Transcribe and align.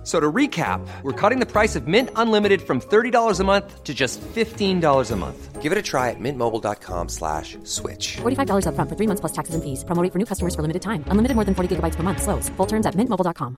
F- 0.00 0.06
So 0.06 0.18
to 0.20 0.32
recap, 0.32 0.80
we're 1.02 1.12
cutting 1.20 1.40
the 1.40 1.46
price 1.60 1.76
of 1.78 1.86
Mint 1.86 2.08
Unlimited 2.16 2.60
from 2.62 2.80
$30 2.80 3.40
a 3.40 3.44
month 3.44 3.84
to 3.84 3.92
just 3.94 4.20
$15 4.34 5.10
a 5.12 5.16
month. 5.16 5.62
Give 5.62 5.72
it 5.72 5.78
a 5.78 5.82
try 5.82 6.08
at 6.10 6.16
mintmobile.com 6.20 7.08
slash 7.08 7.58
switch. 7.64 8.16
$45 8.22 8.64
upfront 8.66 8.88
for 8.88 8.96
three 8.96 9.06
months 9.06 9.20
plus 9.20 9.32
taxes 9.32 9.54
and 9.54 9.62
fees. 9.62 9.84
Promo 9.84 10.02
rate 10.02 10.12
for 10.12 10.18
new 10.18 10.24
customers 10.26 10.54
for 10.54 10.62
limited 10.62 10.80
time. 10.82 11.04
Unlimited 11.10 11.34
more 11.36 11.44
than 11.44 11.54
40 11.54 11.68
gigabytes 11.76 11.96
per 11.96 12.02
month. 12.02 12.22
Slows. 12.22 12.48
Full 12.56 12.66
terms 12.66 12.86
at 12.86 12.94
mintmobile.com. 12.96 13.54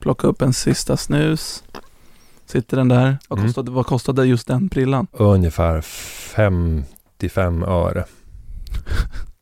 Plocka 0.00 0.26
upp 0.26 0.42
en 0.42 0.52
sista 0.52 0.96
snus. 0.96 1.64
Sitter 2.46 2.76
den 2.76 2.88
där. 2.88 3.18
Vad 3.28 3.38
Mm. 3.38 3.48
kostade, 3.48 3.70
vad 3.70 3.86
kostade 3.86 4.26
just 4.26 4.46
den 4.46 4.68
prillan? 4.68 5.06
Ungefär 5.12 5.80
55 5.80 7.62
öre. 7.62 8.04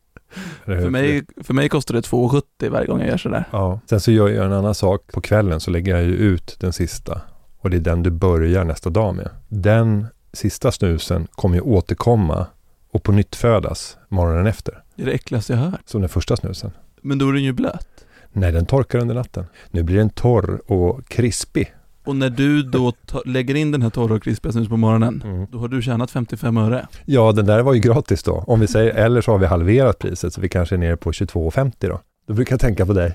För 0.65 0.89
mig, 0.89 1.23
för 1.43 1.53
mig 1.53 1.69
kostar 1.69 1.93
det 1.93 2.01
2,70 2.01 2.69
varje 2.69 2.87
gång 2.87 2.99
jag 2.99 3.09
gör 3.09 3.17
sådär. 3.17 3.45
Ja. 3.51 3.79
Sen 3.89 3.99
så 3.99 4.11
gör 4.11 4.29
jag 4.29 4.45
en 4.45 4.53
annan 4.53 4.75
sak. 4.75 5.11
På 5.13 5.21
kvällen 5.21 5.59
så 5.59 5.71
lägger 5.71 5.95
jag 5.95 6.03
ju 6.03 6.15
ut 6.15 6.55
den 6.59 6.73
sista. 6.73 7.21
Och 7.59 7.69
det 7.69 7.77
är 7.77 7.81
den 7.81 8.03
du 8.03 8.09
börjar 8.09 8.63
nästa 8.63 8.89
dag 8.89 9.15
med. 9.15 9.29
Den 9.47 10.07
sista 10.33 10.71
snusen 10.71 11.27
kommer 11.31 11.55
ju 11.55 11.61
återkomma 11.61 12.45
och 12.91 13.03
på 13.03 13.11
nytt 13.11 13.35
födas 13.35 13.97
morgonen 14.09 14.47
efter. 14.47 14.83
Det 14.95 15.01
är 15.01 15.05
det 15.05 15.11
äckligaste 15.11 15.53
jag 15.53 15.59
hört. 15.59 15.81
Som 15.85 16.01
den 16.01 16.09
första 16.09 16.37
snusen. 16.37 16.71
Men 17.01 17.17
då 17.17 17.29
är 17.29 17.33
den 17.33 17.43
ju 17.43 17.53
blöt. 17.53 17.87
Nej, 18.31 18.51
den 18.51 18.65
torkar 18.65 18.99
under 18.99 19.15
natten. 19.15 19.45
Nu 19.71 19.83
blir 19.83 19.97
den 19.97 20.09
torr 20.09 20.71
och 20.71 21.07
krispig. 21.07 21.73
Och 22.05 22.15
när 22.15 22.29
du 22.29 22.63
då 22.63 22.91
ta, 22.91 23.21
lägger 23.25 23.55
in 23.55 23.71
den 23.71 23.81
här 23.81 23.89
torra 23.89 24.13
och 24.15 24.23
krispiga 24.23 24.51
snus 24.51 24.67
på 24.69 24.77
morgonen, 24.77 25.21
Mm. 25.25 25.47
då 25.51 25.57
har 25.57 25.67
du 25.67 25.81
tjänat 25.81 26.11
55 26.11 26.57
öre. 26.57 26.87
Ja, 27.05 27.31
den 27.31 27.45
där 27.45 27.61
var 27.61 27.73
ju 27.73 27.79
gratis 27.79 28.23
då. 28.23 28.43
Om 28.47 28.59
vi 28.59 28.67
säger, 28.67 28.93
eller 28.93 29.21
så 29.21 29.31
har 29.31 29.37
vi 29.39 29.45
halverat 29.45 29.99
priset 29.99 30.33
så 30.33 30.41
vi 30.41 30.49
kanske 30.49 30.75
är 30.75 30.79
nere 30.79 30.97
på 30.97 31.11
22,50 31.11 31.71
då. 31.79 31.99
Då 32.27 32.33
brukar 32.33 32.53
jag 32.53 32.59
tänka 32.59 32.85
på 32.85 32.93
dig. 32.93 33.13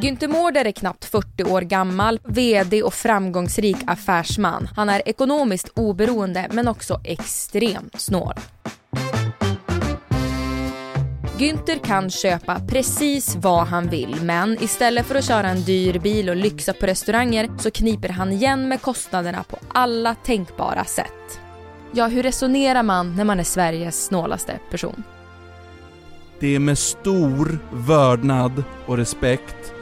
Günther 0.00 0.28
Mårder 0.28 0.64
är 0.64 0.72
knappt 0.72 1.04
40 1.04 1.44
år 1.44 1.60
gammal, 1.62 2.20
VD 2.24 2.82
och 2.82 2.94
framgångsrik 2.94 3.76
affärsman. 3.86 4.68
Han 4.76 4.88
är 4.88 5.02
ekonomiskt 5.08 5.68
oberoende 5.74 6.48
men 6.52 6.68
också 6.68 7.00
extremt 7.04 8.00
snål. 8.00 8.34
Günther 11.40 11.78
kan 11.78 12.10
köpa 12.10 12.60
precis 12.68 13.36
vad 13.36 13.66
han 13.66 13.88
vill 13.88 14.16
men 14.22 14.62
istället 14.62 15.06
för 15.06 15.14
att 15.14 15.24
köra 15.24 15.48
en 15.48 15.62
dyr 15.62 15.98
bil 15.98 16.28
och 16.28 16.36
lyxa 16.36 16.72
på 16.72 16.86
restauranger 16.86 17.50
så 17.58 17.70
kniper 17.70 18.08
han 18.08 18.32
igen 18.32 18.68
med 18.68 18.82
kostnaderna 18.82 19.42
på 19.42 19.58
alla 19.68 20.14
tänkbara 20.14 20.84
sätt. 20.84 21.40
Ja, 21.92 22.06
hur 22.06 22.22
resonerar 22.22 22.82
man 22.82 23.16
när 23.16 23.24
man 23.24 23.40
är 23.40 23.44
Sveriges 23.44 24.04
snålaste 24.04 24.58
person? 24.70 25.02
Det 26.40 26.54
är 26.54 26.58
med 26.58 26.78
stor 26.78 27.58
vördnad 27.72 28.64
och 28.86 28.96
respekt 28.96 29.72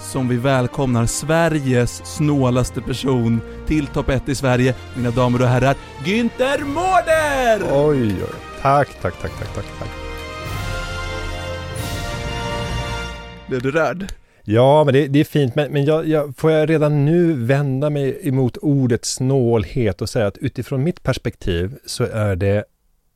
som 0.00 0.28
vi 0.28 0.36
välkomnar 0.36 1.06
Sveriges 1.06 2.06
snålaste 2.16 2.80
person 2.80 3.40
till 3.66 3.86
topp 3.86 4.08
1 4.08 4.28
i 4.28 4.34
Sverige, 4.34 4.74
mina 4.96 5.10
damer 5.10 5.42
och 5.42 5.48
herrar, 5.48 5.76
Günther 6.04 6.64
Mårder! 6.64 7.86
Oj, 7.88 8.14
oj. 8.22 8.34
Tack, 8.62 8.88
tack, 9.02 9.20
tack, 9.20 9.38
tack, 9.38 9.54
tack, 9.54 9.66
tack. 9.78 10.03
Blev 13.54 13.72
du 13.72 13.78
rörd? 13.78 14.12
Ja, 14.44 14.84
men 14.84 14.94
det, 14.94 15.06
det 15.06 15.20
är 15.20 15.24
fint. 15.24 15.54
Men, 15.54 15.72
men 15.72 15.84
jag, 15.84 16.08
jag, 16.08 16.36
får 16.36 16.50
jag 16.50 16.70
redan 16.70 17.04
nu 17.04 17.32
vända 17.32 17.90
mig 17.90 18.28
emot 18.28 18.56
ordet 18.56 19.04
snålhet 19.04 20.02
och 20.02 20.08
säga 20.08 20.26
att 20.26 20.38
utifrån 20.38 20.82
mitt 20.82 21.02
perspektiv 21.02 21.74
så 21.86 22.04
är 22.04 22.36
det 22.36 22.64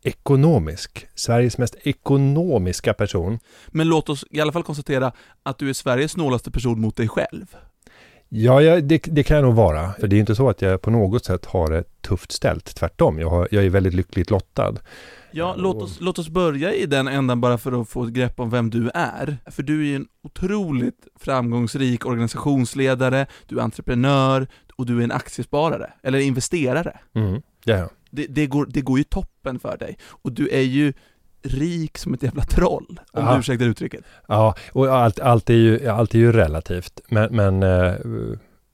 ekonomisk. 0.02 1.06
Sveriges 1.14 1.58
mest 1.58 1.76
ekonomiska 1.82 2.94
person. 2.94 3.38
Men 3.68 3.88
låt 3.88 4.08
oss 4.08 4.24
i 4.30 4.40
alla 4.40 4.52
fall 4.52 4.62
konstatera 4.62 5.12
att 5.42 5.58
du 5.58 5.68
är 5.68 5.72
Sveriges 5.72 6.12
snålaste 6.12 6.50
person 6.50 6.80
mot 6.80 6.96
dig 6.96 7.08
själv. 7.08 7.56
Ja, 8.28 8.62
jag, 8.62 8.84
det, 8.84 9.02
det 9.04 9.22
kan 9.22 9.36
jag 9.36 9.44
nog 9.44 9.54
vara. 9.54 9.92
För 9.92 10.08
det 10.08 10.16
är 10.16 10.20
inte 10.20 10.34
så 10.34 10.48
att 10.48 10.62
jag 10.62 10.82
på 10.82 10.90
något 10.90 11.24
sätt 11.24 11.44
har 11.44 11.70
det 11.70 11.84
tufft 12.00 12.32
ställt. 12.32 12.74
Tvärtom, 12.74 13.18
jag, 13.18 13.30
har, 13.30 13.48
jag 13.50 13.64
är 13.64 13.70
väldigt 13.70 13.94
lyckligt 13.94 14.30
lottad. 14.30 14.74
Ja, 15.30 15.54
låt 15.58 15.82
oss, 15.82 15.98
låt 16.00 16.18
oss 16.18 16.28
börja 16.28 16.74
i 16.74 16.86
den 16.86 17.08
ändan 17.08 17.40
bara 17.40 17.58
för 17.58 17.80
att 17.80 17.88
få 17.88 18.04
ett 18.04 18.10
grepp 18.12 18.40
om 18.40 18.50
vem 18.50 18.70
du 18.70 18.90
är. 18.94 19.36
För 19.46 19.62
du 19.62 19.80
är 19.80 19.86
ju 19.86 19.96
en 19.96 20.06
otroligt 20.22 21.06
framgångsrik 21.20 22.06
organisationsledare, 22.06 23.26
du 23.46 23.58
är 23.58 23.62
entreprenör 23.62 24.46
och 24.76 24.86
du 24.86 24.98
är 25.00 25.04
en 25.04 25.12
aktiesparare, 25.12 25.92
eller 26.02 26.18
investerare. 26.18 26.98
Mm. 27.14 27.42
Ja, 27.64 27.88
Det, 28.10 28.26
det, 28.26 28.46
går, 28.46 28.66
det 28.70 28.80
går 28.80 28.98
ju 28.98 29.04
toppen 29.04 29.58
för 29.58 29.76
dig. 29.76 29.98
Och 30.08 30.32
du 30.32 30.48
är 30.48 30.60
ju 30.60 30.92
rik 31.42 31.98
som 31.98 32.14
ett 32.14 32.22
jävla 32.22 32.42
troll, 32.42 33.00
om 33.12 33.22
Aha. 33.22 33.32
du 33.32 33.38
ursäktar 33.40 33.66
uttrycket. 33.66 34.04
ja 34.28 34.54
och 34.72 34.86
allt, 34.86 35.20
allt, 35.20 35.50
är 35.50 35.54
ju, 35.54 35.88
allt 35.88 36.14
är 36.14 36.18
ju 36.18 36.32
relativt. 36.32 37.00
Men, 37.08 37.36
men 37.36 37.62
eh, 37.62 37.94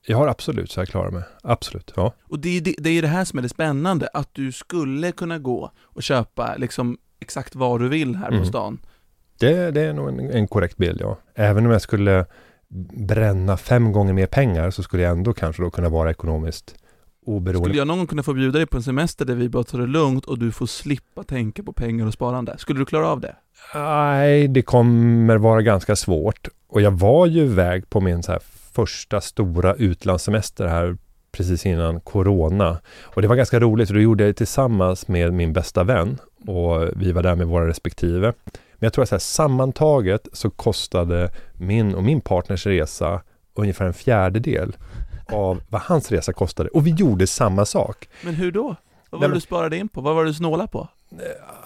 jag 0.06 0.16
har 0.19 0.28
absolut 0.28 0.70
så 0.70 0.81
jag 0.81 0.88
klarar 0.88 1.10
mig. 1.10 1.22
Absolut, 1.42 1.92
ja. 1.97 2.12
Och 2.22 2.38
det 2.38 2.56
är 2.56 2.60
det, 2.60 2.75
det 2.78 2.91
är 2.91 3.03
det 3.03 3.09
här 3.09 3.25
som 3.25 3.38
är 3.38 3.42
det 3.42 3.48
spännande, 3.48 4.09
att 4.15 4.28
du 4.32 4.53
skulle 4.53 5.12
kunna 5.12 5.38
gå 5.38 5.70
och 5.82 6.03
köpa 6.03 6.54
liksom 6.56 6.98
exakt 7.20 7.54
vad 7.54 7.81
du 7.81 7.88
vill 7.88 8.16
här 8.16 8.28
på 8.28 8.34
Mm. 8.34 8.47
stan. 8.47 8.78
Det, 9.38 9.70
det 9.70 9.81
är 9.81 9.93
nog 9.93 10.09
en, 10.09 10.20
en 10.20 10.48
korrekt 10.48 10.76
bild, 10.76 11.00
ja. 11.00 11.19
Även 11.34 11.66
om 11.66 11.72
jag 11.72 11.82
skulle 11.82 12.26
bränna 13.06 13.56
fem 13.56 13.93
gånger 13.93 14.12
mer 14.12 14.26
pengar 14.26 14.70
så 14.70 14.82
skulle 14.82 15.03
jag 15.03 15.12
ändå 15.12 15.32
kanske 15.32 15.62
då 15.62 15.70
kunna 15.70 15.88
vara 15.88 16.10
ekonomiskt 16.10 16.75
oberoende. 17.26 17.69
Skulle 17.69 17.78
jag 17.78 17.87
någon 17.87 17.98
gång 17.98 18.06
kunna 18.06 18.22
få 18.22 18.32
bjuda 18.34 18.59
dig 18.59 18.66
på 18.66 18.76
en 18.76 18.82
semester 18.82 19.25
där 19.25 19.34
vi 19.34 19.48
bara 19.48 19.64
tar 19.64 19.78
det 19.78 19.87
lugnt 19.87 20.25
och 20.25 20.38
du 20.38 20.53
får 20.53 20.66
slippa 20.66 21.22
tänka 21.25 21.62
på 21.62 21.72
pengar 21.72 22.06
och 22.06 22.12
sparande? 22.12 22.59
Skulle 22.59 22.78
du 22.78 22.84
klara 22.87 23.09
av 23.09 23.20
det? 23.20 23.37
Nej, 23.75 24.48
det 24.48 24.62
kommer 24.62 25.37
vara 25.37 25.62
ganska 25.62 25.97
svårt. 25.97 26.48
Och 26.69 26.81
jag 26.81 26.91
var 26.91 27.26
ju 27.26 27.43
iväg 27.43 27.91
på 27.91 28.00
min 28.00 28.22
så 28.22 28.32
här 28.32 28.41
första 28.75 29.21
stora 29.21 29.75
utlandssemester 29.75 30.67
här 30.67 30.97
precis 31.33 31.67
innan 31.67 32.01
Corona. 32.01 32.81
Och 33.03 33.23
det 33.23 33.29
var 33.29 33.37
ganska 33.37 33.61
roligt, 33.61 33.89
och 33.89 33.95
då 33.95 34.01
gjorde 34.01 34.25
jag 34.25 34.31
det 34.31 34.37
tillsammans 34.37 35.09
med 35.09 35.33
min 35.33 35.53
bästa 35.53 35.85
vän. 35.85 36.19
Och 36.47 36.89
vi 36.97 37.12
var 37.12 37.23
där 37.23 37.35
med 37.35 37.47
våra 37.47 37.69
respektive. 37.69 38.33
Men 38.75 38.87
jag 38.87 38.93
tror 38.93 39.03
att 39.03 39.09
så 39.09 39.15
här, 39.15 39.21
sammantaget 39.21 40.29
så 40.33 40.51
kostade 40.51 41.31
min 41.55 41.95
och 41.95 42.05
min 42.05 42.21
partners 42.21 42.67
resa 42.67 43.23
ungefär 43.55 43.87
en 43.87 43.95
fjärdedel 43.95 44.77
av 45.27 45.62
vad 45.69 45.81
hans 45.81 46.12
resa 46.12 46.33
kostade. 46.33 46.69
Och 46.69 46.87
vi 46.87 46.91
gjorde 46.91 47.27
samma 47.27 47.65
sak. 47.65 48.09
Men 48.23 48.35
hur 48.35 48.53
då? 48.53 48.77
Vad 49.14 49.20
var 49.20 49.28
det 49.28 49.34
du 49.34 49.41
sparade 49.41 49.76
in 49.76 49.88
på? 49.88 50.00
Vad 50.00 50.14
var 50.14 50.25
det 50.25 50.30
du 50.30 50.34
snålade 50.34 50.69
på? 50.69 50.88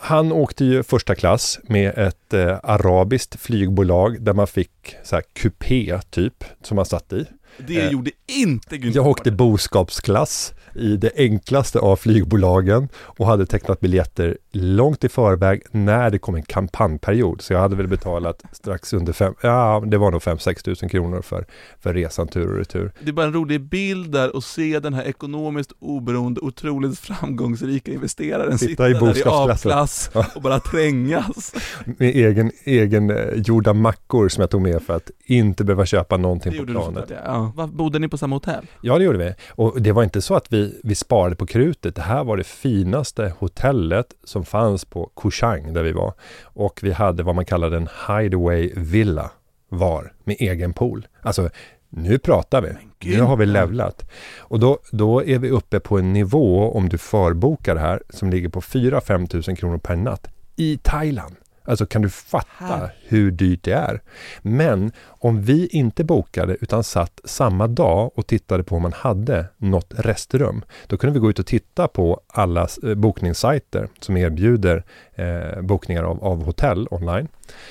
Han 0.01 0.33
åkte 0.33 0.65
ju 0.65 0.83
första 0.83 1.15
klass 1.15 1.61
med 1.63 1.99
ett 1.99 2.35
eh, 2.35 2.59
arabiskt 2.63 3.41
flygbolag 3.41 4.23
där 4.23 4.33
man 4.33 4.47
fick 4.47 4.97
så 5.05 5.17
här 5.17 5.23
kupé 5.33 6.01
typ 6.11 6.45
som 6.63 6.77
man 6.77 6.85
satt 6.85 7.13
i. 7.13 7.25
Det 7.59 7.81
Eh, 7.81 7.91
gjorde 7.91 8.11
inte 8.27 8.77
Günther 8.77 8.97
Jag 8.97 9.07
åkte 9.07 9.31
boskapsklass 9.31 10.55
i 10.75 10.97
det 10.97 11.13
enklaste 11.17 11.79
av 11.79 11.97
flygbolagen 11.97 12.89
och 12.95 13.27
hade 13.27 13.47
tecknat 13.47 13.81
biljetter 13.81 14.39
långt 14.53 15.05
i 15.05 15.09
förväg 15.09 15.63
när 15.71 16.11
det 16.11 16.19
kom 16.19 16.35
en 16.35 16.43
kampanjperiod. 16.43 17.41
Så 17.41 17.53
jag 17.53 17.61
hade 17.61 17.77
väl 17.77 17.89
betalat 17.89 18.43
strax 18.53 18.93
under 18.93 19.13
fem, 19.13 19.35
ja 19.43 19.83
det 19.87 19.99
var 19.99 20.11
nog 20.11 20.21
5-6 20.21 20.65
tusen 20.65 20.89
kronor 20.89 21.23
för, 21.23 21.47
för 21.81 21.95
resan 21.95 22.29
tur 22.29 22.51
och 22.51 22.57
retur. 22.57 22.93
Det 23.01 23.09
är 23.09 23.13
bara 23.13 23.27
en 23.27 23.33
rolig 23.33 23.61
bild 23.61 24.13
där 24.13 24.37
och 24.37 24.45
se 24.45 24.81
den 24.81 24.95
här 24.95 25.05
ekonomiskt 25.05 25.73
oberoende, 25.79 26.41
otroligt 26.41 26.99
framgångsrika 26.99 27.93
investeraren 27.93 28.59
Sitta 28.59 28.71
sitta, 28.71 28.89
i 28.91 28.95
boskapsklassen. 28.95 29.73
A-klass 29.73 30.11
och 30.35 30.43
bara 30.43 30.61
trängas. 30.61 31.55
Med 31.85 32.17
egen, 32.17 32.53
egen 32.65 33.11
eh, 33.11 33.35
gjorda 33.35 33.73
mackor 33.73 34.29
som 34.29 34.41
jag 34.41 34.51
tog 34.51 34.63
med 34.63 34.83
för 34.83 34.97
att 34.97 35.11
inte 35.25 35.65
behöva 35.65 35.87
köpa 35.87 36.17
någonting 36.17 36.53
Det 36.53 36.59
på 36.59 36.65
planet. 36.67 37.09
såklart, 37.09 37.53
ja. 37.57 37.67
bodde 37.67 37.99
ni 37.99 38.09
på 38.09 38.19
samma 38.19 38.37
hotell? 38.37 38.67
Ja, 38.81 38.99
det 38.99 39.05
gjorde 39.05 39.19
vi. 39.19 39.35
Och 39.49 39.83
det 39.83 39.93
var 39.93 40.03
inte 40.03 40.21
så 40.23 40.35
att 40.35 40.53
vi, 40.53 40.81
vi 40.85 40.95
sparade 40.95 41.37
på 41.37 41.47
krutet. 41.47 41.95
Det 41.95 42.03
här 42.03 42.25
var 42.25 42.37
det 42.37 42.45
finaste 42.45 43.33
hotellet 43.39 44.07
som 44.39 44.45
fanns 44.45 44.85
på 44.85 45.11
Koh 45.15 45.31
Chang 45.31 45.73
där 45.73 45.83
vi 45.83 45.93
var. 45.93 46.13
Och 46.43 46.81
vi 46.83 46.93
hade 46.93 47.23
vad 47.23 47.35
man 47.35 47.45
kallade 47.45 47.77
en 47.77 47.89
hideaway 48.09 48.73
villa 48.77 49.31
var 49.69 50.13
med 50.25 50.37
egen 50.39 50.73
pool. 50.73 51.07
Alltså, 51.23 51.51
nu 51.89 52.19
pratar 52.19 52.63
vi. 52.63 52.69
Nu 53.17 53.21
har 53.21 53.37
vi 53.37 53.47
levlat. 53.47 54.11
Och 54.39 54.61
då, 54.61 54.79
då 54.93 55.25
är 55.25 55.39
vi 55.39 55.51
uppe 55.51 55.81
på 55.81 55.99
en 55.99 56.13
nivå, 56.13 56.73
om 56.73 56.89
du 56.89 56.99
förbokar 56.99 57.77
här, 57.77 58.03
som 58.11 58.31
ligger 58.31 58.49
på 58.49 58.61
4-5 58.61 59.27
tusen 59.27 59.57
kronor 59.57 59.79
per 59.79 59.97
natt 59.97 60.29
i 60.57 60.79
Thailand. 60.83 61.37
Alltså 61.69 61.87
kan 61.87 62.03
du 62.03 62.11
fatta 62.11 62.47
Här. 62.65 62.95
hur 63.09 63.31
dyrt 63.31 63.63
det 63.63 63.73
är? 63.73 64.01
Men 64.43 64.93
om 65.07 65.43
vi 65.43 65.67
inte 65.67 66.05
bokade 66.05 66.57
utan 66.61 66.85
satt 66.85 67.21
samma 67.25 67.67
dag 67.67 68.11
och 68.15 68.27
tittade 68.27 68.63
på 68.65 68.77
om 68.77 68.83
man 68.83 68.93
hade 68.93 69.47
något 69.57 69.95
restrum, 69.97 70.65
då 70.87 70.97
kunde 70.97 71.15
vi 71.15 71.21
gå 71.21 71.31
ut 71.31 71.39
och 71.39 71.47
titta 71.47 71.89
på 71.89 72.21
alla 72.27 72.69
eh, 72.83 72.95
bokningssajter 72.95 73.89
som 74.01 74.17
erbjuder 74.17 74.85
eh, 75.15 75.63
bokningar 75.63 76.03
av, 76.03 76.25
av 76.25 76.45
hotell 76.45 76.89
online. 76.91 77.29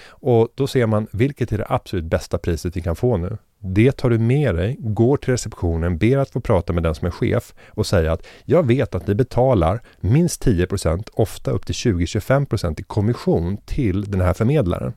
Och 0.07 0.47
då 0.55 0.67
ser 0.67 0.85
man 0.85 1.07
vilket 1.11 1.51
är 1.51 1.57
det 1.57 1.65
absolut 1.69 2.05
bästa 2.05 2.37
priset 2.37 2.77
vi 2.77 2.81
kan 2.81 2.95
få 2.95 3.17
nu. 3.17 3.37
Det 3.59 3.91
tar 3.91 4.09
du 4.09 4.17
med 4.17 4.55
dig, 4.55 4.77
går 4.79 5.17
till 5.17 5.29
receptionen, 5.29 5.97
ber 5.97 6.17
att 6.17 6.29
få 6.29 6.39
prata 6.39 6.73
med 6.73 6.83
den 6.83 6.95
som 6.95 7.07
är 7.07 7.11
chef 7.11 7.53
och 7.69 7.85
säga 7.85 8.11
att 8.11 8.27
jag 8.45 8.67
vet 8.67 8.95
att 8.95 9.07
ni 9.07 9.15
betalar 9.15 9.81
minst 9.99 10.45
10% 10.45 11.09
ofta 11.13 11.51
upp 11.51 11.65
till 11.65 11.75
20-25 11.75 12.79
i 12.79 12.83
kommission 12.83 13.57
till 13.65 14.11
den 14.11 14.21
här 14.21 14.33
förmedlaren. 14.33 14.93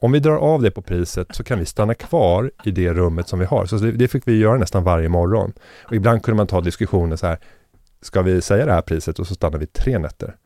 Om 0.00 0.12
vi 0.12 0.20
drar 0.20 0.36
av 0.36 0.62
det 0.62 0.70
på 0.70 0.82
priset 0.82 1.34
så 1.34 1.44
kan 1.44 1.58
vi 1.58 1.66
stanna 1.66 1.94
kvar 1.94 2.50
i 2.64 2.70
det 2.70 2.92
rummet 2.92 3.28
som 3.28 3.38
vi 3.38 3.44
har. 3.44 3.66
Så 3.66 3.76
det, 3.76 3.92
det 3.92 4.08
fick 4.08 4.28
vi 4.28 4.38
göra 4.38 4.58
nästan 4.58 4.84
varje 4.84 5.08
morgon. 5.08 5.52
Och 5.84 5.94
ibland 5.94 6.22
kunde 6.22 6.36
man 6.36 6.46
ta 6.46 6.60
diskussioner 6.60 7.16
så 7.16 7.26
här, 7.26 7.38
ska 8.00 8.22
vi 8.22 8.42
säga 8.42 8.66
det 8.66 8.72
här 8.72 8.82
priset 8.82 9.18
och 9.18 9.26
så 9.26 9.34
stannar 9.34 9.58
vi 9.58 9.66
tre 9.66 9.98
nätter? 9.98 10.36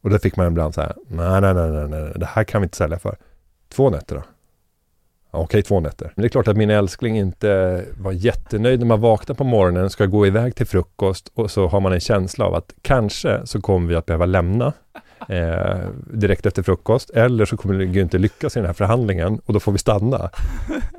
Och 0.00 0.10
då 0.10 0.18
fick 0.18 0.36
man 0.36 0.46
ibland 0.46 0.74
så 0.74 0.80
här, 0.80 0.94
nej, 1.08 1.40
nej, 1.40 1.54
nej, 1.54 1.70
nej, 1.70 1.88
nej, 1.88 2.12
det 2.16 2.26
här 2.26 2.44
kan 2.44 2.60
vi 2.60 2.64
inte 2.64 2.76
sälja 2.76 2.98
för. 2.98 3.16
Två 3.68 3.90
nätter 3.90 4.16
då? 4.16 4.22
Okej, 5.34 5.62
två 5.62 5.80
nätter. 5.80 6.12
Men 6.14 6.22
det 6.22 6.26
är 6.26 6.28
klart 6.28 6.48
att 6.48 6.56
min 6.56 6.70
älskling 6.70 7.18
inte 7.18 7.84
var 7.98 8.12
jättenöjd 8.12 8.80
när 8.80 8.86
man 8.86 9.00
vaknar 9.00 9.34
på 9.34 9.44
morgonen, 9.44 9.90
ska 9.90 10.06
gå 10.06 10.26
iväg 10.26 10.54
till 10.54 10.66
frukost 10.66 11.30
och 11.34 11.50
så 11.50 11.68
har 11.68 11.80
man 11.80 11.92
en 11.92 12.00
känsla 12.00 12.44
av 12.44 12.54
att 12.54 12.74
kanske 12.82 13.40
så 13.44 13.60
kommer 13.60 13.88
vi 13.88 13.94
att 13.94 14.06
behöva 14.06 14.26
lämna 14.26 14.72
eh, 15.28 15.88
direkt 16.12 16.46
efter 16.46 16.62
frukost 16.62 17.10
eller 17.10 17.44
så 17.44 17.56
kommer 17.56 17.74
vi 17.74 18.00
inte 18.00 18.18
lyckas 18.18 18.56
i 18.56 18.58
den 18.58 18.66
här 18.66 18.74
förhandlingen 18.74 19.40
och 19.46 19.52
då 19.52 19.60
får 19.60 19.72
vi 19.72 19.78
stanna. 19.78 20.30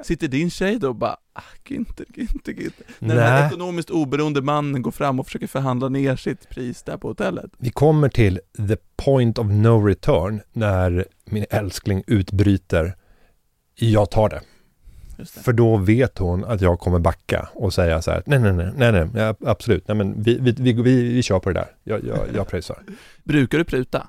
Sitter 0.03 0.27
din 0.27 0.49
tjej 0.49 0.79
då 0.79 0.87
och 0.87 0.95
bara 0.95 1.17
ah, 1.33 1.41
Günther, 1.67 2.05
Günther, 2.15 2.53
Günther. 2.53 2.83
När 2.99 3.15
den 3.15 3.23
här 3.23 3.47
ekonomiskt 3.47 3.89
oberoende 3.89 4.41
mannen 4.41 4.81
går 4.81 4.91
fram 4.91 5.19
och 5.19 5.25
försöker 5.25 5.47
förhandla 5.47 5.89
ner 5.89 6.15
sitt 6.15 6.49
pris 6.49 6.83
där 6.83 6.97
på 6.97 7.07
hotellet. 7.07 7.51
Vi 7.57 7.69
kommer 7.69 8.09
till 8.09 8.39
the 8.67 8.77
point 8.95 9.39
of 9.39 9.47
no 9.47 9.85
return 9.85 10.41
när 10.53 11.05
min 11.25 11.45
älskling 11.49 12.03
utbryter 12.07 12.95
jag 13.75 14.11
tar 14.11 14.29
det. 14.29 14.41
Det. 15.17 15.25
För 15.25 15.53
då 15.53 15.77
vet 15.77 16.17
hon 16.17 16.45
att 16.45 16.61
jag 16.61 16.79
kommer 16.79 16.99
backa 16.99 17.49
och 17.53 17.73
säga 17.73 18.01
så 18.01 18.11
här, 18.11 18.23
nej, 18.25 18.39
nej, 18.39 18.53
nej, 18.53 18.71
nej, 18.77 18.91
nej, 18.91 19.07
ja, 19.15 19.35
absolut, 19.45 19.87
nej, 19.87 19.97
men 19.97 20.23
vi, 20.23 20.37
vi, 20.41 20.51
vi, 20.51 20.73
vi, 20.73 21.13
vi 21.13 21.23
kör 21.23 21.39
på 21.39 21.49
det 21.49 21.59
där. 21.59 21.67
Jag, 21.83 22.05
jag, 22.05 22.17
jag 22.35 22.47
pröjsar. 22.47 22.77
Brukar 23.23 23.57
du 23.57 23.63
pruta? 23.63 24.07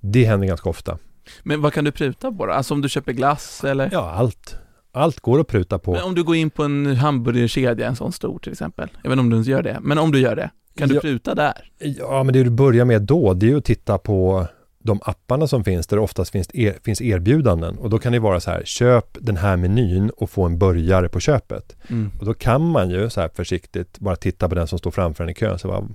Det 0.00 0.24
händer 0.24 0.46
ganska 0.46 0.68
ofta. 0.68 0.98
Men 1.42 1.60
vad 1.62 1.72
kan 1.72 1.84
du 1.84 1.92
pruta 1.92 2.32
på 2.32 2.46
då? 2.46 2.52
Alltså 2.52 2.74
om 2.74 2.80
du 2.82 2.88
köper 2.88 3.12
glass 3.12 3.64
eller? 3.64 3.88
Ja, 3.92 4.10
allt. 4.10 4.56
Allt 4.92 5.20
går 5.20 5.40
att 5.40 5.46
pruta 5.48 5.78
på. 5.78 5.92
Men 5.92 6.02
om 6.02 6.14
du 6.14 6.24
går 6.24 6.36
in 6.36 6.50
på 6.50 6.62
en 6.64 6.96
hamburgerkedja, 6.96 7.86
en 7.88 7.96
sån 7.96 8.12
stor 8.12 8.38
till 8.38 8.52
exempel. 8.52 8.88
Jag 9.02 9.10
vet 9.10 9.12
inte 9.12 9.20
om 9.20 9.30
du 9.30 9.36
ens 9.36 9.48
gör 9.48 9.62
det, 9.62 9.78
men 9.82 9.98
om 9.98 10.12
du 10.12 10.20
gör 10.20 10.36
det, 10.36 10.50
kan 10.76 10.88
du 10.88 10.94
Ja. 10.94 11.00
pruta 11.00 11.34
där? 11.34 11.70
Ja, 11.78 12.22
men 12.22 12.32
det 12.32 12.44
du 12.44 12.50
börjar 12.50 12.84
med 12.84 13.02
då, 13.02 13.34
det 13.34 13.46
är 13.46 13.50
ju 13.50 13.58
att 13.58 13.64
titta 13.64 13.98
på 13.98 14.46
de 14.80 15.00
apparna 15.02 15.46
som 15.46 15.64
finns 15.64 15.86
där 15.86 15.96
det 15.96 16.02
oftast 16.02 16.30
finns, 16.30 16.48
er, 16.54 16.74
finns 16.84 17.00
erbjudanden. 17.02 17.78
Och 17.78 17.90
då 17.90 17.98
kan 17.98 18.12
det 18.12 18.18
vara 18.18 18.40
så 18.40 18.50
här, 18.50 18.62
köp 18.64 19.18
den 19.20 19.36
här 19.36 19.56
menyn 19.56 20.10
och 20.10 20.30
få 20.30 20.44
en 20.44 20.58
burgare 20.58 21.08
på 21.08 21.20
köpet. 21.20 21.76
Mm. 21.90 22.10
Och 22.20 22.26
då 22.26 22.34
kan 22.34 22.68
man 22.70 22.90
ju 22.90 23.10
så 23.10 23.20
här 23.20 23.30
försiktigt 23.34 23.98
bara 23.98 24.16
titta 24.16 24.48
på 24.48 24.54
den 24.54 24.66
som 24.66 24.78
står 24.78 24.90
framför 24.90 25.24
en 25.24 25.30
i 25.30 25.34
kön. 25.34 25.58
Så 25.58 25.68
bara, 25.68 25.88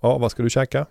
ja, 0.00 0.18
vad 0.18 0.30
ska 0.30 0.42
du 0.42 0.50
käka? 0.50 0.86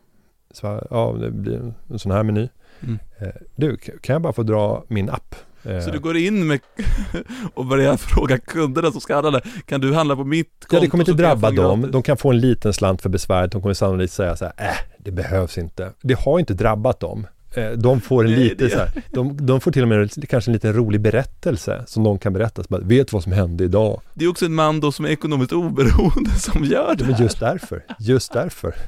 Så 0.53 0.81
ja, 0.89 1.15
det 1.19 1.31
blir 1.31 1.73
en 1.89 1.99
sån 1.99 2.11
här 2.11 2.23
meny. 2.23 2.47
Mm. 2.83 2.99
Eh, 3.19 3.27
du, 3.55 3.77
kan 3.77 4.13
jag 4.13 4.21
bara 4.21 4.33
få 4.33 4.43
dra 4.43 4.83
min 4.87 5.09
app? 5.09 5.35
Eh, 5.63 5.79
Så 5.79 5.91
du 5.91 5.99
går 5.99 6.17
in 6.17 6.47
med 6.47 6.59
och 7.53 7.65
börjar 7.65 7.97
fråga 7.97 8.37
kunderna 8.37 8.91
som 8.91 9.01
ska 9.01 9.13
handla 9.13 9.31
där, 9.31 9.43
kan 9.65 9.81
du 9.81 9.93
handla 9.93 10.15
på 10.15 10.23
mitt 10.23 10.49
konto? 10.59 10.75
Ja, 10.75 10.79
det 10.81 10.87
kommer 10.87 11.09
inte 11.09 11.23
drabba 11.23 11.51
dem. 11.51 11.81
gratis?" 11.81 11.93
De 11.93 12.03
kan 12.03 12.17
få 12.17 12.29
en 12.31 12.39
liten 12.39 12.73
slant 12.73 13.01
för 13.01 13.09
besväret. 13.09 13.51
De 13.51 13.61
kommer 13.61 13.73
sannolikt 13.73 14.13
säga 14.13 14.35
så 14.35 14.45
här, 14.45 14.53
äh, 14.57 14.75
det 14.97 15.11
behövs 15.11 15.57
inte. 15.57 15.91
Det 16.01 16.19
har 16.19 16.39
inte 16.39 16.53
drabbat 16.53 16.99
dem. 16.99 17.27
Eh, 17.55 17.71
De 17.71 18.01
får 18.01 18.25
en 18.25 18.31
lite 18.35 18.69
så 18.69 18.77
här, 18.77 18.89
de, 19.11 19.45
de 19.45 19.61
får 19.61 19.71
till 19.71 19.81
och 19.81 19.87
med 19.87 20.29
kanske 20.29 20.51
en 20.51 20.53
liten 20.53 20.73
rolig 20.73 21.01
berättelse 21.01 21.83
som 21.87 22.03
de 22.03 22.19
kan 22.19 22.33
berätta. 22.33 22.63
Så 22.63 22.67
bara, 22.69 22.81
vet 22.81 23.13
vad 23.13 23.23
som 23.23 23.31
hände 23.31 23.63
idag? 23.63 24.01
Det 24.13 24.25
är 24.25 24.29
också 24.29 24.45
en 24.45 24.53
man 24.55 24.79
då 24.79 24.91
som 24.91 25.05
är 25.05 25.09
ekonomiskt 25.09 25.51
oberoende 25.53 26.29
som 26.39 26.63
gör 26.63 26.95
det 26.95 27.03
Men 27.05 27.13
här. 27.13 27.23
just 27.23 27.39
därför, 27.39 27.83
just 27.99 28.33
därför. 28.33 28.75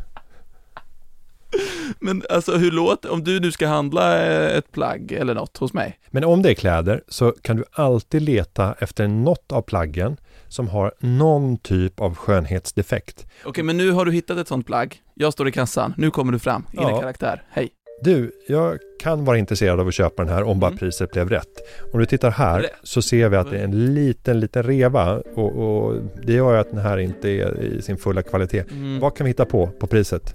Men 1.99 2.23
alltså 2.29 2.57
hur 2.57 2.71
låter, 2.71 3.11
om 3.11 3.23
du 3.23 3.39
nu 3.39 3.51
ska 3.51 3.67
handla 3.67 4.25
eh, 4.25 4.57
ett 4.57 4.71
plagg 4.71 5.11
eller 5.11 5.33
något 5.35 5.57
hos 5.57 5.73
mig, 5.73 5.99
Men 6.09 6.23
om 6.23 6.41
det 6.41 6.49
är 6.49 6.53
kläder 6.53 7.01
så 7.07 7.31
kan 7.41 7.55
du 7.57 7.63
alltid 7.71 8.21
leta 8.21 8.75
efter 8.79 9.07
något 9.07 9.51
av 9.51 9.61
plaggen 9.61 10.17
som 10.47 10.67
har 10.67 10.91
någon 10.99 11.57
typ 11.57 11.99
av 11.99 12.15
skönhetsdefekt. 12.15 13.25
okej 13.45 13.63
men 13.63 13.77
nu 13.77 13.91
har 13.91 14.05
du 14.05 14.11
hittat 14.11 14.37
ett 14.37 14.47
sånt 14.47 14.65
plagg, 14.65 15.01
jag 15.13 15.33
står 15.33 15.47
i 15.47 15.51
kassan, 15.51 15.93
nu 15.97 16.11
kommer 16.11 16.31
du 16.31 16.39
fram, 16.39 16.65
in 16.73 16.79
i 16.79 16.83
Ja. 16.83 16.99
karaktär, 17.01 17.43
hej. 17.49 17.69
Du, 18.01 18.31
jag 18.47 18.77
kan 18.99 19.25
vara 19.25 19.37
intresserad 19.37 19.79
av 19.79 19.87
att 19.87 19.93
köpa 19.93 20.23
den 20.23 20.33
här 20.33 20.43
om 20.43 20.59
bara 20.59 20.67
Mm. 20.67 20.77
priset 20.77 21.11
blev 21.11 21.29
rätt. 21.29 21.47
Om 21.93 21.99
du 21.99 22.05
tittar 22.05 22.31
här 22.31 22.65
så 22.83 23.01
ser 23.01 23.29
vi 23.29 23.37
att 23.37 23.51
det 23.51 23.57
är 23.59 23.63
en 23.63 23.93
liten, 23.93 24.39
liten 24.39 24.63
reva 24.63 25.21
och, 25.35 25.55
och 25.55 26.01
det 26.23 26.33
gör 26.33 26.53
ju 26.53 26.59
att 26.59 26.69
den 26.69 26.79
här 26.79 26.97
inte 26.97 27.29
är 27.29 27.61
i 27.61 27.81
sin 27.81 27.97
fulla 27.97 28.21
kvalitet. 28.21 28.63
Mm. 28.71 28.99
Vad 28.99 29.15
kan 29.17 29.25
vi 29.25 29.29
hitta 29.29 29.45
på, 29.45 29.67
på 29.67 29.87
priset? 29.87 30.33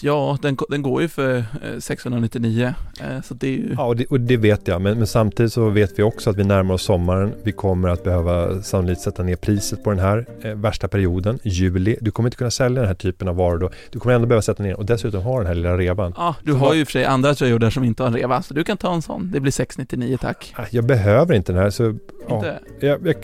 Ja, 0.00 0.38
den, 0.42 0.56
den 0.68 0.82
går 0.82 1.02
ju 1.02 1.08
för 1.08 1.36
eh, 1.38 1.44
699, 1.78 2.74
eh, 3.00 3.22
så 3.22 3.34
det 3.34 3.46
är 3.46 3.50
ju... 3.50 3.74
Ja, 3.76 3.84
och 3.86 3.96
det, 3.96 4.06
och 4.06 4.20
det 4.20 4.36
vet 4.36 4.68
jag, 4.68 4.80
men, 4.80 4.98
men 4.98 5.06
samtidigt 5.06 5.52
så 5.52 5.68
vet 5.68 5.98
vi 5.98 6.02
också 6.02 6.30
att 6.30 6.36
vi 6.36 6.44
närmar 6.44 6.74
oss 6.74 6.82
sommaren. 6.82 7.32
Vi 7.42 7.52
kommer 7.52 7.88
att 7.88 8.04
behöva 8.04 8.62
sannolikt 8.62 9.00
sätta 9.00 9.22
ner 9.22 9.36
priset 9.36 9.84
på 9.84 9.90
den 9.90 9.98
här 9.98 10.26
eh, 10.42 10.54
värsta 10.54 10.88
perioden, 10.88 11.38
juli. 11.42 11.96
Du 12.00 12.10
kommer 12.10 12.26
inte 12.26 12.36
kunna 12.36 12.50
sälja 12.50 12.80
den 12.80 12.88
här 12.88 12.94
typen 12.94 13.28
av 13.28 13.36
varor 13.36 13.58
då. 13.58 13.70
Du 13.90 13.98
kommer 13.98 14.14
ändå 14.14 14.26
behöva 14.26 14.42
sätta 14.42 14.62
ner 14.62 14.74
och 14.76 14.86
dessutom 14.86 15.22
ha 15.22 15.38
den 15.38 15.46
här 15.46 15.54
lilla 15.54 15.78
revan. 15.78 16.14
Ja, 16.16 16.34
du 16.42 16.52
Så 16.52 16.58
har 16.58 16.66
vad- 16.66 16.76
ju 16.76 16.84
för 16.84 16.92
sig 16.92 17.04
andra 17.04 17.34
tröjor 17.34 17.58
där 17.58 17.70
som 17.70 17.84
inte 17.84 18.02
har 18.02 18.08
en 18.08 18.16
reva, 18.16 18.42
så 18.42 18.54
du 18.54 18.64
kan 18.64 18.76
ta 18.76 18.94
en 18.94 19.02
sån. 19.02 19.30
Det 19.32 19.40
blir 19.40 19.52
699 19.52 20.18
tack. 20.20 20.54
Ah, 20.56 20.64
Jag 20.70 20.84
behöver 20.86 21.34
inte 21.34 21.52
den 21.52 21.62
här, 21.62 21.70
så 21.70 21.94
ja, 22.28 22.36
Inte? 22.36 22.58
jag, 22.80 23.06
jag, 23.06 23.14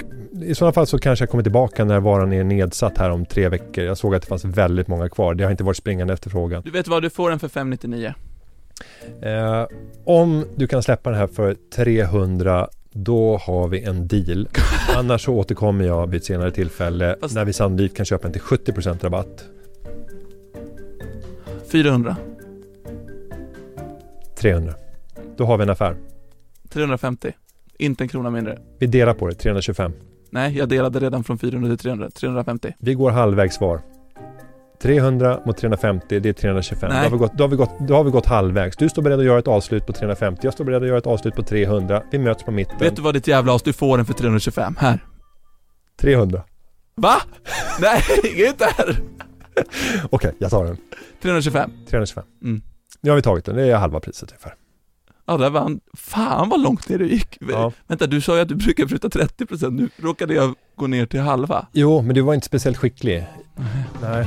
i 0.44 0.54
sådana 0.54 0.72
fall 0.72 0.86
så 0.86 0.98
kanske 0.98 1.22
jag 1.22 1.30
kommer 1.30 1.42
tillbaka 1.42 1.84
när 1.84 2.00
varan 2.00 2.32
är 2.32 2.44
nedsatt 2.44 2.98
här 2.98 3.10
om 3.10 3.26
tre 3.26 3.48
veckor. 3.48 3.84
Jag 3.84 3.98
såg 3.98 4.14
att 4.14 4.22
det 4.22 4.28
fanns 4.28 4.44
väldigt 4.44 4.88
många 4.88 5.08
kvar. 5.08 5.34
Det 5.34 5.44
har 5.44 5.50
inte 5.50 5.64
varit 5.64 5.76
springande 5.76 6.12
efterfrågan. 6.14 6.47
Du 6.64 6.70
vet 6.70 6.88
vad, 6.88 7.02
du 7.02 7.10
får 7.10 7.30
den 7.30 7.38
för 7.38 7.48
599. 7.48 8.14
Eh, 9.22 9.66
om 10.04 10.44
du 10.56 10.66
kan 10.66 10.82
släppa 10.82 11.10
den 11.10 11.18
här 11.18 11.26
för 11.26 11.56
300 11.74 12.68
då 12.92 13.36
har 13.36 13.68
vi 13.68 13.82
en 13.84 14.08
deal. 14.08 14.48
Annars 14.96 15.24
så 15.24 15.34
återkommer 15.34 15.84
jag 15.84 16.06
vid 16.06 16.18
ett 16.20 16.24
senare 16.24 16.50
tillfälle 16.50 17.16
Fast- 17.20 17.34
när 17.34 17.44
vi 17.44 17.52
sannolikt 17.52 17.96
kan 17.96 18.06
köpa 18.06 18.22
den 18.22 18.32
till 18.32 18.42
70% 18.42 19.02
rabatt. 19.02 19.44
400. 21.72 22.16
300. 24.36 24.74
Då 25.36 25.44
har 25.44 25.56
vi 25.58 25.62
en 25.62 25.70
affär. 25.70 25.96
350. 26.68 27.32
Inte 27.78 28.04
en 28.04 28.08
krona 28.08 28.30
mindre. 28.30 28.58
Vi 28.78 28.86
delar 28.86 29.14
på 29.14 29.26
det, 29.28 29.34
325. 29.34 29.92
Nej, 30.30 30.56
jag 30.56 30.68
delade 30.68 31.00
redan 31.00 31.24
från 31.24 31.38
400 31.38 31.68
till 31.68 31.78
300. 31.78 32.10
350. 32.10 32.74
Vi 32.78 32.94
går 32.94 33.10
halvvägs 33.10 33.60
var. 33.60 33.80
300 34.82 35.40
mot 35.46 35.56
350, 35.56 36.20
det 36.20 36.28
är 36.28 36.32
325. 36.32 36.90
Då 36.90 36.94
Nej. 36.94 37.04
har, 37.04 37.10
vi 37.10 37.16
gått, 37.16 37.32
då, 37.34 37.44
har 37.44 37.48
vi 37.48 37.56
gått, 37.56 37.78
då 37.80 37.94
har 37.94 38.04
vi 38.04 38.10
gått 38.10 38.26
halvvägs. 38.26 38.76
Du 38.76 38.88
står 38.88 39.02
beredd 39.02 39.18
att 39.18 39.24
göra 39.24 39.38
ett 39.38 39.48
avslut 39.48 39.86
på 39.86 39.92
350. 39.92 40.40
Jag 40.44 40.52
står 40.52 40.64
beredd 40.64 40.82
att 40.82 40.88
göra 40.88 40.98
ett 40.98 41.06
avslut 41.06 41.34
på 41.34 41.42
300. 41.42 42.02
Vi 42.10 42.18
möts 42.18 42.42
på 42.42 42.50
mitten. 42.50 42.78
Vet 42.78 42.96
du 42.96 43.02
vad 43.02 43.14
ditt 43.14 43.26
jävla 43.26 43.54
as, 43.54 43.62
du 43.62 43.72
får 43.72 43.96
den 43.96 44.06
för 44.06 44.14
325. 44.14 44.76
Här. 44.78 45.04
300. 46.00 46.42
Va? 46.94 47.14
Nej, 47.80 48.02
inte 48.48 48.64
här. 48.64 49.00
Okej, 50.10 50.34
jag 50.38 50.50
tar 50.50 50.64
den. 50.64 50.76
325. 51.22 51.70
325. 51.90 52.24
Mm. 52.42 52.62
Nu 53.00 53.10
har 53.10 53.16
vi 53.16 53.22
tagit 53.22 53.44
den. 53.44 53.56
Det 53.56 53.62
är 53.66 53.76
halva 53.76 54.00
priset 54.00 54.30
ungefär. 54.30 54.54
Ja, 55.26 55.36
där 55.36 55.50
vann. 55.50 55.80
Fan 55.96 56.48
vad 56.48 56.62
långt 56.62 56.88
ner 56.88 56.98
du 56.98 57.08
gick. 57.08 57.38
Ja. 57.40 57.72
Vänta, 57.86 58.06
du 58.06 58.20
sa 58.20 58.34
ju 58.36 58.42
att 58.42 58.48
du 58.48 58.54
brukar 58.54 58.86
pruta 58.86 59.08
30%. 59.08 59.70
Nu 59.70 59.88
råkade 59.96 60.34
jag 60.34 60.54
gå 60.76 60.86
ner 60.86 61.06
till 61.06 61.20
halva. 61.20 61.66
Jo, 61.72 62.02
men 62.02 62.14
du 62.14 62.20
var 62.20 62.34
inte 62.34 62.46
speciellt 62.46 62.76
skicklig. 62.76 63.26
Nej. 64.02 64.26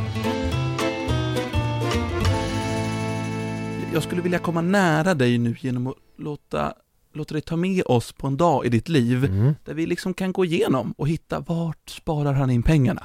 Jag 3.93 4.03
skulle 4.03 4.21
vilja 4.21 4.39
komma 4.39 4.61
nära 4.61 5.13
dig 5.13 5.37
nu 5.37 5.55
genom 5.59 5.87
att 5.87 5.95
låta, 6.17 6.73
låta 7.13 7.33
dig 7.33 7.41
ta 7.41 7.55
med 7.55 7.83
oss 7.85 8.11
på 8.13 8.27
en 8.27 8.37
dag 8.37 8.65
i 8.65 8.69
ditt 8.69 8.89
liv 8.89 9.25
Mm, 9.25 9.53
där 9.65 9.73
vi 9.73 9.85
liksom 9.85 10.13
kan 10.13 10.31
gå 10.33 10.45
igenom 10.45 10.93
och 10.97 11.07
hitta 11.07 11.39
vart 11.39 11.89
sparar 11.89 12.33
han 12.33 12.49
in 12.49 12.63
pengarna? 12.63 13.03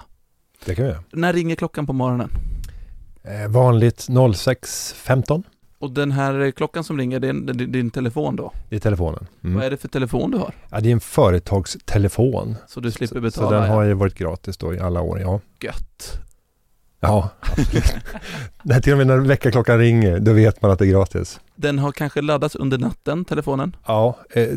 det 0.64 0.74
kan 0.74 0.84
vi 0.84 0.90
göra. 0.90 1.02
När 1.12 1.32
ringer 1.32 1.54
klockan 1.56 1.86
på 1.86 1.92
morgonen? 1.92 2.30
Eh, 3.24 3.48
vanligt 3.48 4.06
06.15. 4.08 5.42
Och 5.78 5.90
den 5.90 6.12
här 6.12 6.40
eh, 6.40 6.50
klockan 6.52 6.84
som 6.84 6.98
ringer, 6.98 7.20
det 7.20 7.28
är, 7.28 7.32
din 7.66 7.90
telefon 7.90 8.36
då? 8.36 8.52
Det 8.68 8.76
är 8.76 8.80
telefonen. 8.80 9.26
Vad 9.40 9.52
Mm. 9.52 9.62
är 9.66 9.70
det 9.70 9.76
för 9.76 9.88
telefon 9.88 10.30
du 10.30 10.38
har? 10.38 10.54
Ja, 10.70 10.80
det 10.80 10.88
är 10.88 10.92
en 10.92 11.00
företagstelefon. 11.00 12.56
Så 12.68 12.80
du 12.80 12.90
slipper 12.90 13.14
Så 13.16 13.20
betala? 13.20 13.60
den 13.60 13.70
har 13.70 13.82
ju 13.82 13.94
varit 13.94 14.14
gratis 14.14 14.56
då 14.56 14.74
i 14.74 14.78
alla 14.80 15.00
år, 15.00 15.20
ja. 15.20 15.40
Gött. 15.60 16.20
Ja, 17.06 17.30
absolut. 17.40 17.94
Nej, 18.62 18.82
till 18.82 18.92
och 18.92 18.98
med 18.98 19.06
när 19.06 19.16
väckarklockan 19.18 19.78
ringer, 19.78 20.18
då 20.18 20.32
vet 20.32 20.62
man 20.62 20.70
att 20.70 20.78
det 20.78 20.84
är 20.84 20.90
gratis. 20.90 21.40
Den 21.56 21.78
har 21.78 21.92
kanske 21.92 22.22
laddats 22.22 22.54
under 22.54 22.78
natten, 22.78 23.24
telefonen. 23.24 23.76
Ja, 23.86 24.18
eh, 24.30 24.48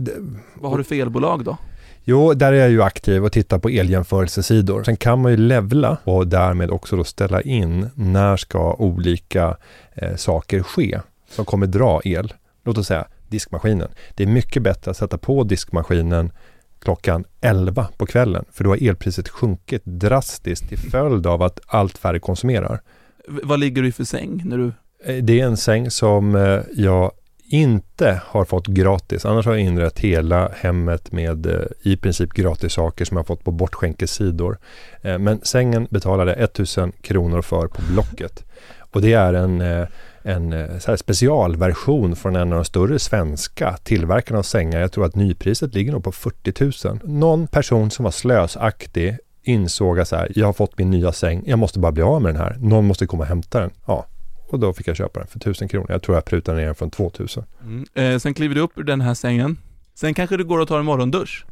Vad 0.55 0.71
har 0.71 0.77
du 0.77 0.83
för 0.83 0.95
elbolag 0.95 1.43
då? 1.45 1.57
Jo, 2.03 2.33
där 2.33 2.53
är 2.53 2.57
jag 2.57 2.69
ju 2.69 2.83
aktiv 2.83 3.25
och 3.25 3.31
tittar 3.31 3.59
på 3.59 3.69
eljämförelsesidor. 3.69 4.83
Sen 4.83 4.97
kan 4.97 5.21
man 5.21 5.31
ju 5.31 5.37
levla 5.37 5.97
och 6.03 6.27
därmed 6.27 6.71
också 6.71 6.95
då 6.95 7.03
ställa 7.03 7.41
in 7.41 7.89
när 7.95 8.37
ska 8.37 8.73
olika 8.73 9.57
eh, 9.93 10.15
saker 10.15 10.63
ske 10.63 10.99
som 11.29 11.45
kommer 11.45 11.67
dra 11.67 12.01
el. 12.03 12.33
Låt 12.63 12.77
oss 12.77 12.87
säga 12.87 13.05
diskmaskinen. 13.27 13.87
Det 14.15 14.23
är 14.23 14.27
mycket 14.27 14.63
bättre 14.63 14.91
att 14.91 14.97
sätta 14.97 15.17
på 15.17 15.43
diskmaskinen 15.43 16.31
klockan 16.79 17.25
11 17.41 17.87
på 17.97 18.05
kvällen 18.05 18.45
för 18.51 18.63
då 18.63 18.69
har 18.69 18.87
elpriset 18.89 19.29
sjunkit 19.29 19.81
drastiskt 19.85 20.69
till 20.69 20.77
följd 20.77 21.27
av 21.27 21.41
att 21.41 21.59
allt 21.67 21.97
färre 21.97 22.19
konsumerar. 22.19 22.81
Vad 23.27 23.59
ligger 23.59 23.81
du 23.81 23.87
i 23.87 23.91
för 23.91 24.03
säng 24.03 24.41
när 24.45 24.57
du... 24.57 24.71
Eh, 25.05 25.23
Det 25.23 25.39
är 25.39 25.45
en 25.45 25.57
säng 25.57 25.91
som 25.91 26.35
eh, 26.35 26.59
jag 26.73 27.11
inte 27.51 28.21
har 28.25 28.45
fått 28.45 28.67
gratis. 28.67 29.25
Annars 29.25 29.45
har 29.45 29.53
jag 29.53 29.61
inrett 29.61 29.99
hela 29.99 30.49
hemmet 30.55 31.11
med 31.11 31.45
eh, 31.45 31.61
i 31.81 31.97
princip 31.97 32.33
gratis 32.33 32.73
saker 32.73 33.05
som 33.05 33.17
jag 33.17 33.27
fått 33.27 33.43
på 33.43 33.51
bortskänkessidor. 33.51 34.57
Eh, 35.01 35.17
Men 35.19 35.39
sängen 35.43 35.87
betalade 35.89 36.33
1000 36.33 36.91
kronor 37.01 37.41
för 37.41 37.67
på 37.67 37.81
Blocket. 37.91 38.43
Och 38.91 39.01
det 39.01 39.13
är 39.13 39.33
en, 39.33 39.61
eh, 39.61 39.87
en 40.21 40.53
eh, 40.53 40.77
så 40.79 40.91
här 40.91 40.97
specialversion 40.97 42.15
från 42.15 42.35
en 42.35 42.53
av 42.53 42.55
de 42.55 42.65
större 42.65 42.99
svenska 42.99 43.77
tillverkarna 43.83 44.39
av 44.39 44.43
sängar. 44.43 44.79
Jag 44.79 44.91
tror 44.91 45.05
att 45.05 45.15
nypriset 45.15 45.73
ligger 45.73 45.91
nog 45.91 46.03
på 46.03 46.11
40 46.11 46.87
000. 46.87 46.99
Någon 47.03 47.47
person 47.47 47.91
som 47.91 48.03
var 48.03 48.11
slösaktig 48.11 49.17
insåg 49.43 49.99
att 49.99 50.07
så 50.07 50.15
här, 50.15 50.31
jag 50.35 50.45
har 50.45 50.53
fått 50.53 50.77
min 50.77 50.91
nya 50.91 51.11
säng, 51.11 51.43
jag 51.45 51.59
måste 51.59 51.79
bara 51.79 51.91
bli 51.91 52.03
av 52.03 52.21
med 52.21 52.33
den 52.33 52.41
här. 52.41 52.57
Någon 52.59 52.85
måste 52.85 53.07
komma 53.07 53.23
och 53.23 53.27
hämta 53.27 53.59
den. 53.59 53.71
Ja, 53.85 54.05
och 54.49 54.59
då 54.59 54.73
fick 54.73 54.87
jag 54.87 54.95
köpa 54.95 55.19
den 55.19 55.27
för 55.27 55.37
1000 55.37 55.67
kronor. 55.67 55.87
Jag 55.89 56.01
tror 56.01 56.17
jag 56.17 56.25
prutade 56.25 56.57
ner 56.57 56.65
den 56.65 56.75
från 56.75 56.91
2000. 56.91 57.43
Mm. 57.61 57.85
Eh, 57.93 58.19
sen 58.19 58.33
kliver 58.33 58.55
du 58.55 58.61
upp 58.61 58.77
ur 58.77 58.83
den 58.83 59.01
här 59.01 59.13
sängen. 59.13 59.57
Sen 59.95 60.13
kanske 60.13 60.37
du 60.37 60.43
går 60.43 60.59
och 60.59 60.67
tar 60.67 60.79
en 60.79 60.85
morgondusch. 60.85 61.45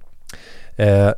Eh, 0.79 1.11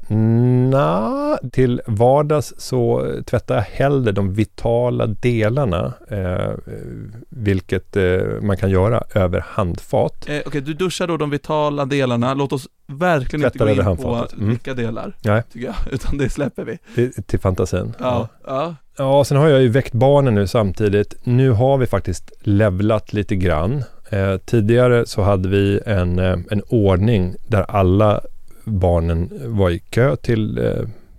na, 0.70 1.38
till 1.52 1.82
vardags 1.88 2.54
så 2.58 3.12
tvättar 3.26 3.56
jag 3.56 3.62
hellre 3.62 4.12
de 4.12 4.34
vitala 4.34 5.08
delarna, 5.08 5.94
eh, 6.08 6.52
vilket 7.30 7.98
eh, 7.98 8.20
man 8.42 8.58
kan 8.58 8.70
göra 8.70 9.04
över 9.16 9.44
handfat. 9.48 10.30
Eh, 10.30 10.42
Okej, 10.46 10.62
du 10.62 10.74
duschar 10.74 11.08
då 11.08 11.18
de 11.18 11.30
vitala 11.30 11.86
delarna. 11.86 12.34
Låt 12.34 12.54
oss 12.54 12.68
verkligen 12.88 13.46
inte 13.46 13.58
Tvättar 13.58 13.66
gå 13.66 13.72
in 13.72 13.80
över 13.80 13.96
på 13.96 14.08
handfatet. 14.14 14.38
Mm. 14.38 14.50
vilka 14.50 14.74
delar, 14.74 15.14
Nej, 15.22 15.44
tycker 15.54 15.68
jag. 15.68 15.76
Utan 15.92 16.18
det 16.18 16.30
släpper 16.30 16.64
vi. 16.64 16.78
det, 16.96 17.28
till 17.28 17.40
fantasin. 17.40 17.94
Ja, 18.00 18.28
ja. 18.48 18.76
Ja, 18.98 19.24
sen 19.24 19.38
har 19.38 19.48
jag 19.48 19.62
ju 19.62 19.68
väckt 19.70 19.94
barnen 19.94 20.36
nu 20.36 20.48
samtidigt. 20.48 21.16
Nu 21.24 21.52
har 21.52 21.78
vi 21.78 21.86
faktiskt 21.86 22.32
levlat 22.42 23.14
lite 23.14 23.36
grann. 23.36 23.84
Eh, 24.10 24.38
tidigare 24.38 25.06
så 25.06 25.22
hade 25.22 25.50
vi 25.50 25.80
en, 25.86 26.20
eh, 26.20 26.38
en 26.52 26.62
ordning 26.70 27.36
där 27.48 27.62
alla 27.70 28.22
barnen 28.70 29.32
var 29.58 29.70
i 29.70 29.80
kö 29.80 30.16
till, 30.16 30.58
eh, 30.58 30.74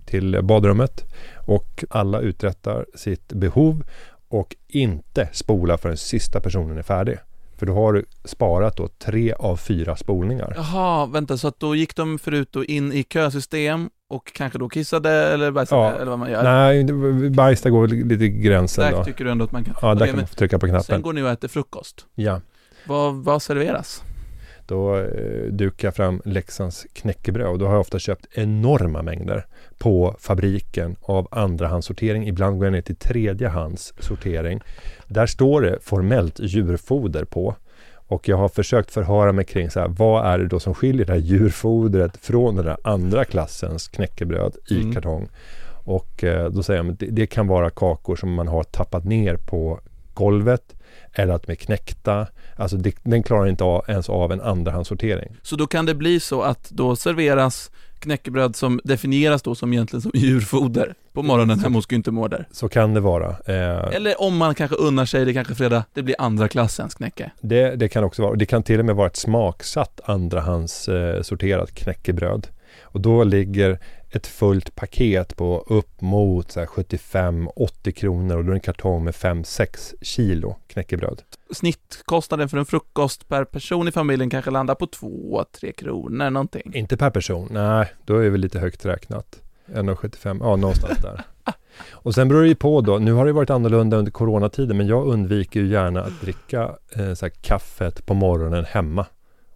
till 0.05 0.39
badrummet 0.43 1.03
och 1.47 1.83
alla 1.89 2.19
uträttar 2.19 2.85
sitt 2.95 3.33
behov 3.33 3.83
och 4.29 4.55
inte 4.67 5.29
spolar 5.33 5.77
förrän 5.77 5.97
sista 5.97 6.39
personen 6.39 6.77
är 6.77 6.81
färdig. 6.83 7.17
För 7.57 7.65
då 7.65 7.73
har 7.73 7.93
du 7.93 8.05
sparat 8.25 8.77
då 8.77 8.87
tre 8.87 9.33
av 9.33 9.57
fyra 9.57 9.95
spolningar. 9.95 10.53
Jaha, 10.55 11.05
vänta, 11.05 11.37
så 11.37 11.47
att 11.47 11.59
då 11.59 11.75
gick 11.75 11.95
de 11.95 12.19
förut 12.19 12.55
och 12.55 12.65
in 12.65 12.93
i 12.93 13.03
kösystem 13.03 13.89
och 14.09 14.33
kanske 14.33 14.59
då 14.59 14.69
kissade 14.69 15.09
eller 15.11 15.51
bajsade 15.51 15.81
Ja. 15.81 15.91
eller 15.95 16.09
vad 16.09 16.19
man 16.19 16.31
gör? 16.31 16.43
Nej, 16.43 16.83
bajs 17.29 17.61
där 17.61 17.69
går 17.69 17.87
lite 17.87 18.27
gränsen 18.27 18.83
Där 18.91 18.97
då. 18.97 19.03
tycker 19.05 19.25
du 19.25 19.31
ändå 19.31 19.45
att 19.45 19.51
man 19.51 19.63
kan... 19.63 19.75
Ja, 19.81 19.95
där 19.95 20.07
kan 20.07 20.15
man 20.15 20.25
trycka 20.25 20.59
på 20.59 20.65
Sen 20.67 20.69
knappen. 20.69 21.01
går 21.01 21.13
ni 21.13 21.21
och 21.21 21.29
äter 21.29 21.47
frukost. 21.47 22.05
Ja. 22.15 22.41
Vad, 22.87 23.15
vad 23.15 23.41
serveras? 23.41 24.03
Då 24.71 24.97
eh, 24.97 25.51
dukar 25.51 25.87
jag 25.87 25.95
fram 25.95 26.21
Leksands 26.25 26.87
knäckebröd 26.93 27.47
och 27.47 27.59
då 27.59 27.65
har 27.65 27.73
jag 27.73 27.81
ofta 27.81 27.99
köpt 27.99 28.25
enorma 28.31 29.01
mängder 29.01 29.45
på 29.77 30.15
fabriken 30.19 30.95
av 31.01 31.27
andrahandssortering. 31.31 32.27
Ibland 32.27 32.57
går 32.57 32.65
jag 32.65 32.71
ner 32.73 32.81
till 32.81 32.95
tredjehandssortering. 32.95 34.61
Där 35.07 35.25
står 35.25 35.61
det 35.61 35.77
formellt 35.81 36.39
djurfoder 36.39 37.25
på. 37.25 37.55
Och 37.93 38.27
jag 38.29 38.37
har 38.37 38.49
försökt 38.49 38.91
förhöra 38.91 39.31
mig 39.31 39.45
kring 39.45 39.69
så 39.69 39.79
här, 39.79 39.87
vad 39.87 40.25
är 40.25 40.37
det 40.39 40.47
då 40.47 40.59
som 40.59 40.73
skiljer 40.73 41.05
det 41.05 41.13
här 41.13 41.19
djurfodret 41.19 42.17
från 42.17 42.55
den 42.55 42.65
där 42.65 42.77
andra 42.83 43.25
klassens 43.25 43.87
knäckebröd 43.87 44.55
i 44.69 44.81
Mm. 44.81 44.93
kartong. 44.93 45.29
Och 45.83 46.23
eh, 46.23 46.49
då 46.49 46.63
säger 46.63 46.83
jag 46.83 46.91
att 46.91 46.99
det, 46.99 47.05
det 47.05 47.27
kan 47.27 47.47
vara 47.47 47.69
kakor 47.69 48.15
som 48.15 48.33
man 48.33 48.47
har 48.47 48.63
tappat 48.63 49.05
ner 49.05 49.37
på 49.37 49.79
golvet 50.13 50.75
eller 51.13 51.33
att 51.33 51.43
de 51.43 51.51
är 51.51 51.55
knäckta. 51.55 52.27
Alltså 52.55 52.77
det, 52.77 52.95
den 53.03 53.23
klarar 53.23 53.47
inte 53.47 53.63
av, 53.63 53.85
ens 53.87 54.09
av 54.09 54.31
en 54.31 54.41
andrahandssortering. 54.41 55.35
Så 55.41 55.55
då 55.55 55.67
kan 55.67 55.85
det 55.85 55.95
bli 55.95 56.19
så 56.19 56.41
att 56.41 56.69
då 56.69 56.95
serveras 56.95 57.71
knäckebröd 57.99 58.55
som 58.55 58.79
definieras 58.83 59.41
då 59.41 59.55
som 59.55 59.73
egentligen 59.73 60.01
som 60.01 60.11
djurfoder 60.15 60.93
på 61.13 61.23
morgonen 61.23 61.59
hemma 61.59 61.77
hos 61.77 61.87
Günther 61.87 62.11
Mårder. 62.11 62.47
Så 62.51 62.69
kan 62.69 62.93
det 62.93 62.99
vara. 62.99 63.29
Eh, 63.29 63.95
Eller 63.95 64.21
om 64.21 64.37
man 64.37 64.55
kanske 64.55 64.75
unnar 64.77 65.05
sig, 65.05 65.25
det 65.25 65.33
kanske 65.33 65.55
fredag, 65.55 65.83
det 65.93 66.03
blir 66.03 66.15
andra 66.19 66.47
klassens 66.47 66.95
knäcke. 66.95 67.31
det, 67.41 67.75
det 67.75 67.89
kan 67.89 68.03
också 68.03 68.21
vara. 68.21 68.35
Det 68.35 68.45
kan 68.45 68.63
till 68.63 68.79
och 68.79 68.85
med 68.85 68.95
vara 68.95 69.07
ett 69.07 69.15
smaksatt 69.15 69.99
andrahandssorterat 70.03 71.17
eh, 71.17 71.21
sorterat 71.21 71.75
knäckebröd. 71.75 72.47
Och 72.81 73.01
då 73.01 73.23
ligger 73.23 73.79
ett 74.11 74.27
fullt 74.27 74.75
paket 74.75 75.35
på 75.35 75.65
upp 75.67 76.01
mot 76.01 76.51
så 76.51 76.59
här 76.59 76.67
75-80 76.67 77.91
kronor 77.91 78.37
och 78.37 78.43
då 78.43 78.49
är 78.49 78.53
det 78.53 78.57
en 78.57 78.59
kartong 78.59 79.03
med 79.03 79.13
5-6 79.13 79.93
kilo 80.01 80.55
knäckebröd. 80.67 81.21
Snittkostnaden 81.51 82.49
för 82.49 82.57
en 82.57 82.65
frukost 82.65 83.27
per 83.27 83.45
person 83.45 83.87
i 83.87 83.91
familjen 83.91 84.29
kanske 84.29 84.51
landar 84.51 84.75
på 84.75 84.85
2-3 84.85 85.71
kronor 85.71 86.29
någonting. 86.29 86.71
Inte 86.75 86.97
per 86.97 87.09
person, 87.09 87.47
nej, 87.51 87.93
då 88.05 88.17
är 88.17 88.23
det 88.23 88.29
väl 88.29 88.41
lite 88.41 88.59
högt 88.59 88.85
räknat. 88.85 89.41
1,75, 89.65 90.37
ja 90.41 90.55
någonstans 90.55 90.97
där. 91.01 91.23
Och 91.89 92.15
sen 92.15 92.27
beror 92.27 92.41
det 92.41 92.47
ju 92.47 92.55
på 92.55 92.81
då, 92.81 92.97
nu 92.97 93.13
har 93.13 93.25
det 93.25 93.31
varit 93.31 93.49
annorlunda 93.49 93.97
under 93.97 94.11
coronatiden, 94.11 94.77
men 94.77 94.87
jag 94.87 95.07
undviker 95.07 95.59
ju 95.59 95.67
gärna 95.67 96.01
att 96.01 96.21
dricka 96.21 96.61
eh, 96.95 97.13
så 97.13 97.25
här, 97.25 97.29
kaffet 97.41 98.05
på 98.05 98.13
morgonen 98.13 98.65
hemma. 98.65 99.05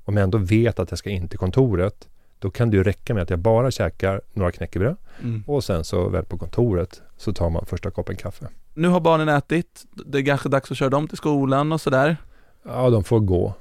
Om 0.04 0.18
jag 0.18 0.24
ändå 0.24 0.38
vet 0.38 0.80
att 0.80 0.92
jag 0.92 0.98
ska 1.00 1.10
in 1.10 1.28
till 1.28 1.40
kontoret, 1.40 2.08
då 2.40 2.50
kan 2.50 2.70
det 2.70 2.78
ju 2.78 2.84
räcka 2.84 3.14
med 3.14 3.24
att 3.24 3.30
jag 3.30 3.40
bara 3.40 3.72
käkar 3.72 4.22
några 4.34 4.52
knäckebröd 4.52 4.96
Mm. 5.22 5.44
och 5.48 5.64
sen 5.64 5.84
så 5.84 6.10
väl 6.10 6.26
på 6.26 6.38
kontoret 6.38 7.02
så 7.18 7.34
tar 7.34 7.50
man 7.50 7.66
första 7.66 7.92
koppen 7.92 8.16
kaffe. 8.16 8.48
Nu 8.74 8.88
har 8.88 9.00
barnen 9.00 9.30
ätit, 9.30 9.86
det 10.06 10.18
är 10.20 10.26
kanske 10.26 10.50
dags 10.50 10.72
att 10.72 10.78
köra 10.78 10.90
dem 10.90 11.08
till 11.08 11.18
skolan 11.18 11.72
och 11.72 11.82
sådär. 11.82 12.18
Ja, 12.64 12.90
de 12.90 13.04
får 13.04 13.20
gå 13.20 13.54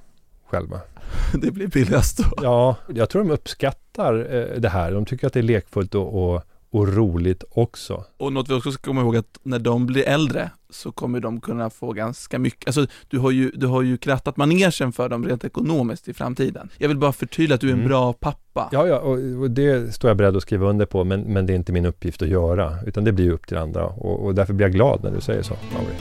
själva. 0.46 0.80
Det 1.34 1.50
blir 1.50 1.66
billigast 1.66 2.18
då. 2.18 2.24
Ja, 2.42 2.76
jag 2.94 3.10
tror 3.10 3.24
de 3.24 3.30
uppskattar 3.30 4.34
eh, 4.34 4.60
det 4.60 4.68
här. 4.68 4.92
De 4.92 5.04
tycker 5.04 5.26
att 5.26 5.32
det 5.32 5.40
är 5.40 5.42
lekfullt 5.42 5.94
och, 5.94 6.34
och, 6.34 6.42
och 6.74 6.94
roligt 6.94 7.44
också. 7.50 8.04
Och 8.16 8.32
något 8.32 8.50
vi 8.50 8.54
också 8.54 8.72
ska 8.72 8.82
komma 8.82 9.00
ihåg 9.00 9.16
att 9.16 9.38
när 9.42 9.58
de 9.58 9.86
blir 9.86 10.02
äldre 10.08 10.50
så 10.70 10.92
kommer 10.92 11.20
de 11.20 11.40
kunna 11.40 11.70
få 11.70 11.92
ganska 11.92 12.38
mycket, 12.38 12.66
alltså 12.68 12.86
du 13.08 13.18
har 13.18 13.30
ju, 13.30 13.50
du 13.50 13.66
har 13.66 13.82
ju 13.82 13.96
krattat 13.96 14.36
manegen 14.36 14.92
för 14.92 15.08
dem 15.08 15.24
rent 15.24 15.44
ekonomiskt 15.44 16.08
i 16.08 16.14
framtiden. 16.14 16.70
Jag 16.78 16.88
vill 16.88 16.98
bara 16.98 17.12
förtydliga 17.12 17.54
att 17.54 17.60
du 17.60 17.68
är 17.68 17.72
en 17.72 17.78
Mm. 17.78 17.88
bra 17.88 18.12
pappa. 18.12 18.68
Ja, 18.72 18.86
ja 18.86 18.98
och, 18.98 19.50
det 19.50 19.94
står 19.94 20.10
jag 20.10 20.16
beredd 20.16 20.36
att 20.36 20.42
skriva 20.42 20.66
under 20.70 20.86
på, 20.86 21.04
men, 21.04 21.20
men 21.20 21.46
det 21.46 21.52
är 21.52 21.54
inte 21.54 21.72
min 21.72 21.86
uppgift 21.86 22.22
att 22.22 22.28
göra, 22.28 22.74
utan 22.86 23.04
det 23.04 23.12
blir 23.12 23.30
upp 23.30 23.46
till 23.46 23.56
andra. 23.56 23.86
Och, 23.86 24.24
och 24.24 24.34
därför 24.34 24.52
blir 24.54 24.66
jag 24.66 24.72
glad 24.72 25.02
när 25.04 25.10
du 25.10 25.20
säger 25.20 25.42
så, 25.42 25.54
Mauri. 25.72 25.94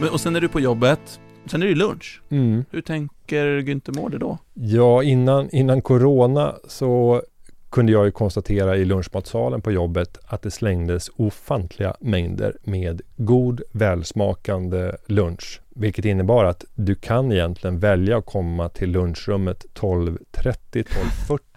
Men, 0.00 0.08
och 0.08 0.20
sen 0.20 0.36
är 0.36 0.40
du 0.40 0.48
på 0.48 0.60
jobbet, 0.60 1.20
sen 1.46 1.62
är 1.62 1.66
det 1.66 1.74
lunch. 1.74 2.22
Mm. 2.30 2.64
Hur 2.70 2.80
tänker 2.80 3.46
Günther 3.60 4.00
Mårder 4.00 4.18
då? 4.18 4.38
Ja, 4.54 5.02
innan, 5.02 5.50
innan 5.50 5.82
corona 5.82 6.54
så 6.68 7.22
kunde 7.74 7.92
jag 7.92 8.04
ju 8.04 8.10
konstatera 8.10 8.76
i 8.76 8.84
lunchmatsalen 8.84 9.60
på 9.60 9.72
jobbet 9.72 10.18
att 10.26 10.42
det 10.42 10.50
slängdes 10.50 11.10
ofantliga 11.16 11.94
mängder 12.00 12.56
med 12.62 13.02
god, 13.16 13.62
välsmakande 13.72 14.92
lunch. 15.06 15.60
Vilket 15.68 16.04
innebar 16.04 16.44
att 16.44 16.64
du 16.74 16.94
kan 16.94 17.32
egentligen 17.32 17.78
välja 17.78 18.18
att 18.18 18.26
komma 18.26 18.68
till 18.68 18.90
lunchrummet 18.90 19.64
12.30, 19.74 20.84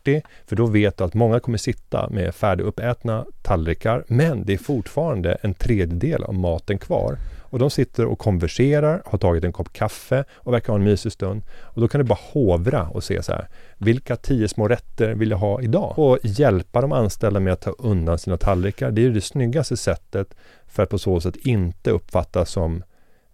12.40 0.06 0.22
för 0.46 0.56
då 0.56 0.66
vet 0.66 0.98
du 0.98 1.04
att 1.04 1.14
många 1.14 1.40
kommer 1.40 1.58
sitta 1.58 2.10
med 2.10 2.36
färdiguppätna 2.36 3.26
tallrikar 3.42 4.04
men 4.08 4.46
det 4.46 4.54
är 4.54 4.58
fortfarande 4.58 5.38
en 5.42 5.54
tredjedel 5.54 6.24
av 6.24 6.34
maten 6.34 6.78
kvar. 6.78 7.18
Och 7.50 7.60
de 7.60 7.70
sitter 7.70 8.06
och 8.06 8.20
konverserar, 8.20 9.02
har 9.06 9.18
tagit 9.18 9.44
en 9.44 9.52
kopp 9.52 9.74
kaffe 9.74 10.24
och 10.34 10.54
verkar 10.54 10.68
ha 10.68 10.76
en 10.76 10.84
mysig 10.84 11.12
stund. 11.12 11.42
Och 11.62 11.82
då 11.82 11.88
kan 11.88 12.00
du 12.00 12.06
bara 12.06 12.20
hovra 12.34 12.88
och 12.88 13.04
se 13.04 13.24
så 13.24 13.32
här, 13.32 13.48
vilka 13.78 14.16
tio 14.16 14.48
små 14.48 14.68
rätter 14.68 15.14
vill 15.14 15.32
jag 15.32 15.38
ha 15.38 15.62
idag? 15.62 16.00
Och 16.00 16.20
hjälpa 16.24 16.82
de 16.82 16.92
anställda 16.92 17.40
med 17.40 17.54
att 17.54 17.62
ta 17.62 17.72
undan 17.72 18.20
sina 18.20 18.38
tallrikar. 18.38 18.92
Det 18.92 19.02
är 19.02 19.04
ju 19.04 19.14
det 19.14 19.22
snyggaste 19.22 19.78
sättet 19.78 20.36
för 20.68 20.84
att 20.84 20.90
på 20.90 21.00
så 21.00 21.22
sätt 21.22 21.36
inte 21.36 21.92
uppfattas 21.92 22.52
som 22.52 22.84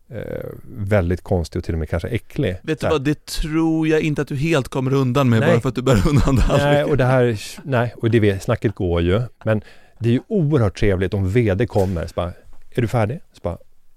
eh, 0.09 0.45
väldigt 0.63 1.21
konstig 1.21 1.59
och 1.59 1.65
till 1.65 1.73
och 1.73 1.79
med 1.79 1.89
kanske 1.89 2.07
äcklig. 2.07 2.57
Vet 2.63 2.79
du 2.79 2.87
vad, 2.87 3.01
det 3.01 3.25
tror 3.25 3.87
jag 3.87 4.01
inte 4.01 4.21
att 4.21 4.27
du 4.27 4.35
helt 4.35 4.67
kommer 4.67 4.93
undan 4.93 5.29
med 5.29 5.39
Nej. 5.39 5.49
bara 5.49 5.59
för 5.59 5.69
att 5.69 5.75
du 5.75 5.81
bär 5.81 6.07
undan 6.07 6.35
det 6.35 6.43
Nej, 6.49 6.83
och 6.83 6.97
det 6.97 7.05
här, 7.05 7.39
nej, 7.63 7.93
och 7.97 8.11
det 8.11 8.19
vet, 8.19 8.43
snacket 8.43 8.75
går 8.75 9.01
ju. 9.01 9.21
Men 9.43 9.61
Det 9.99 10.09
är 10.09 10.13
ju 10.13 10.21
oerhört 10.27 10.79
trevligt 10.79 11.13
om 11.13 11.29
VD 11.29 11.67
kommer 11.67 12.07
så 12.07 12.13
bara, 12.15 12.33
är 12.75 12.81
du 12.81 12.87
färdig? 12.87 13.19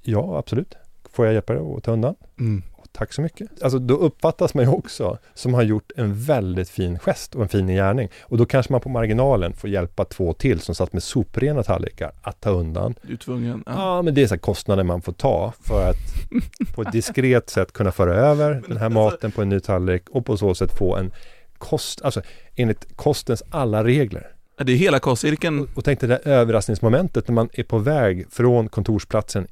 Ja 0.07 0.39
absolut. 0.39 0.75
Får 1.13 1.27
jag 1.27 1.33
hjälpa 1.35 1.53
dig 1.53 1.63
att 1.77 1.85
ta 1.85 1.93
undan? 1.93 2.15
Mm. 2.41 2.63
Tack 2.93 3.13
så 3.13 3.23
mycket. 3.23 3.63
Alltså 3.63 3.79
då 3.79 3.95
uppfattas 3.95 4.55
man 4.55 4.65
ju 4.65 4.71
också 4.71 5.19
som 5.35 5.55
har 5.55 5.63
gjort 5.63 5.93
en 5.97 6.15
väldigt 6.15 6.69
fin 6.71 6.99
gest 6.99 7.35
och 7.35 7.43
en 7.43 7.49
fin 7.49 7.67
gärning. 7.67 8.09
Och 8.23 8.37
då 8.39 8.47
kanske 8.47 8.73
man 8.73 8.81
på 8.81 8.89
marginalen 8.89 9.53
får 9.53 9.71
hjälpa 9.71 10.05
två 10.05 10.33
till 10.33 10.61
som 10.61 10.75
satt 10.75 10.93
med 10.93 11.03
soprena 11.03 11.63
tallrikar 11.63 12.13
att 12.23 12.41
ta 12.41 12.51
undan. 12.51 12.95
Du 13.03 13.17
tvungen. 13.17 13.63
Ja, 13.67 13.73
Ja. 13.97 14.03
men 14.03 14.15
det 14.15 14.23
är 14.23 14.27
så 14.27 14.39
kostnader 14.39 14.85
man 14.85 15.03
får 15.03 15.13
ta 15.13 15.53
för 15.63 15.91
att 15.91 15.97
på 16.75 16.83
ett 16.83 16.93
diskret 16.93 17.51
sätt 17.51 17.73
kunna 17.73 17.93
föra 17.93 18.15
över 18.15 18.63
den 18.69 18.77
här 18.77 18.89
maten 18.89 19.33
på 19.33 19.43
en 19.43 19.49
ny 19.49 19.61
tallrik 19.61 20.09
och 20.11 20.27
på 20.27 20.37
så 20.37 20.55
sätt 20.55 20.79
få 20.79 20.97
en 20.97 21.13
kost, 21.59 22.03
alltså 22.03 22.23
enligt 22.55 22.97
kostens 22.97 23.43
alla 23.51 23.85
regler. 23.85 24.27
Det 24.59 24.73
är 24.73 24.77
hela 24.77 24.99
kostcirkeln. 24.99 25.69
Och 25.75 25.85
tänk 25.85 26.01
dig 26.01 26.09
det 26.09 26.21
där 26.25 26.33
överraskningsmomentet 26.33 27.29
när 27.29 27.35
man 27.35 27.49
är 27.53 27.63
på 27.65 27.79
väg 27.79 28.27
från 28.31 28.69
kontorsplatsen 28.69 29.47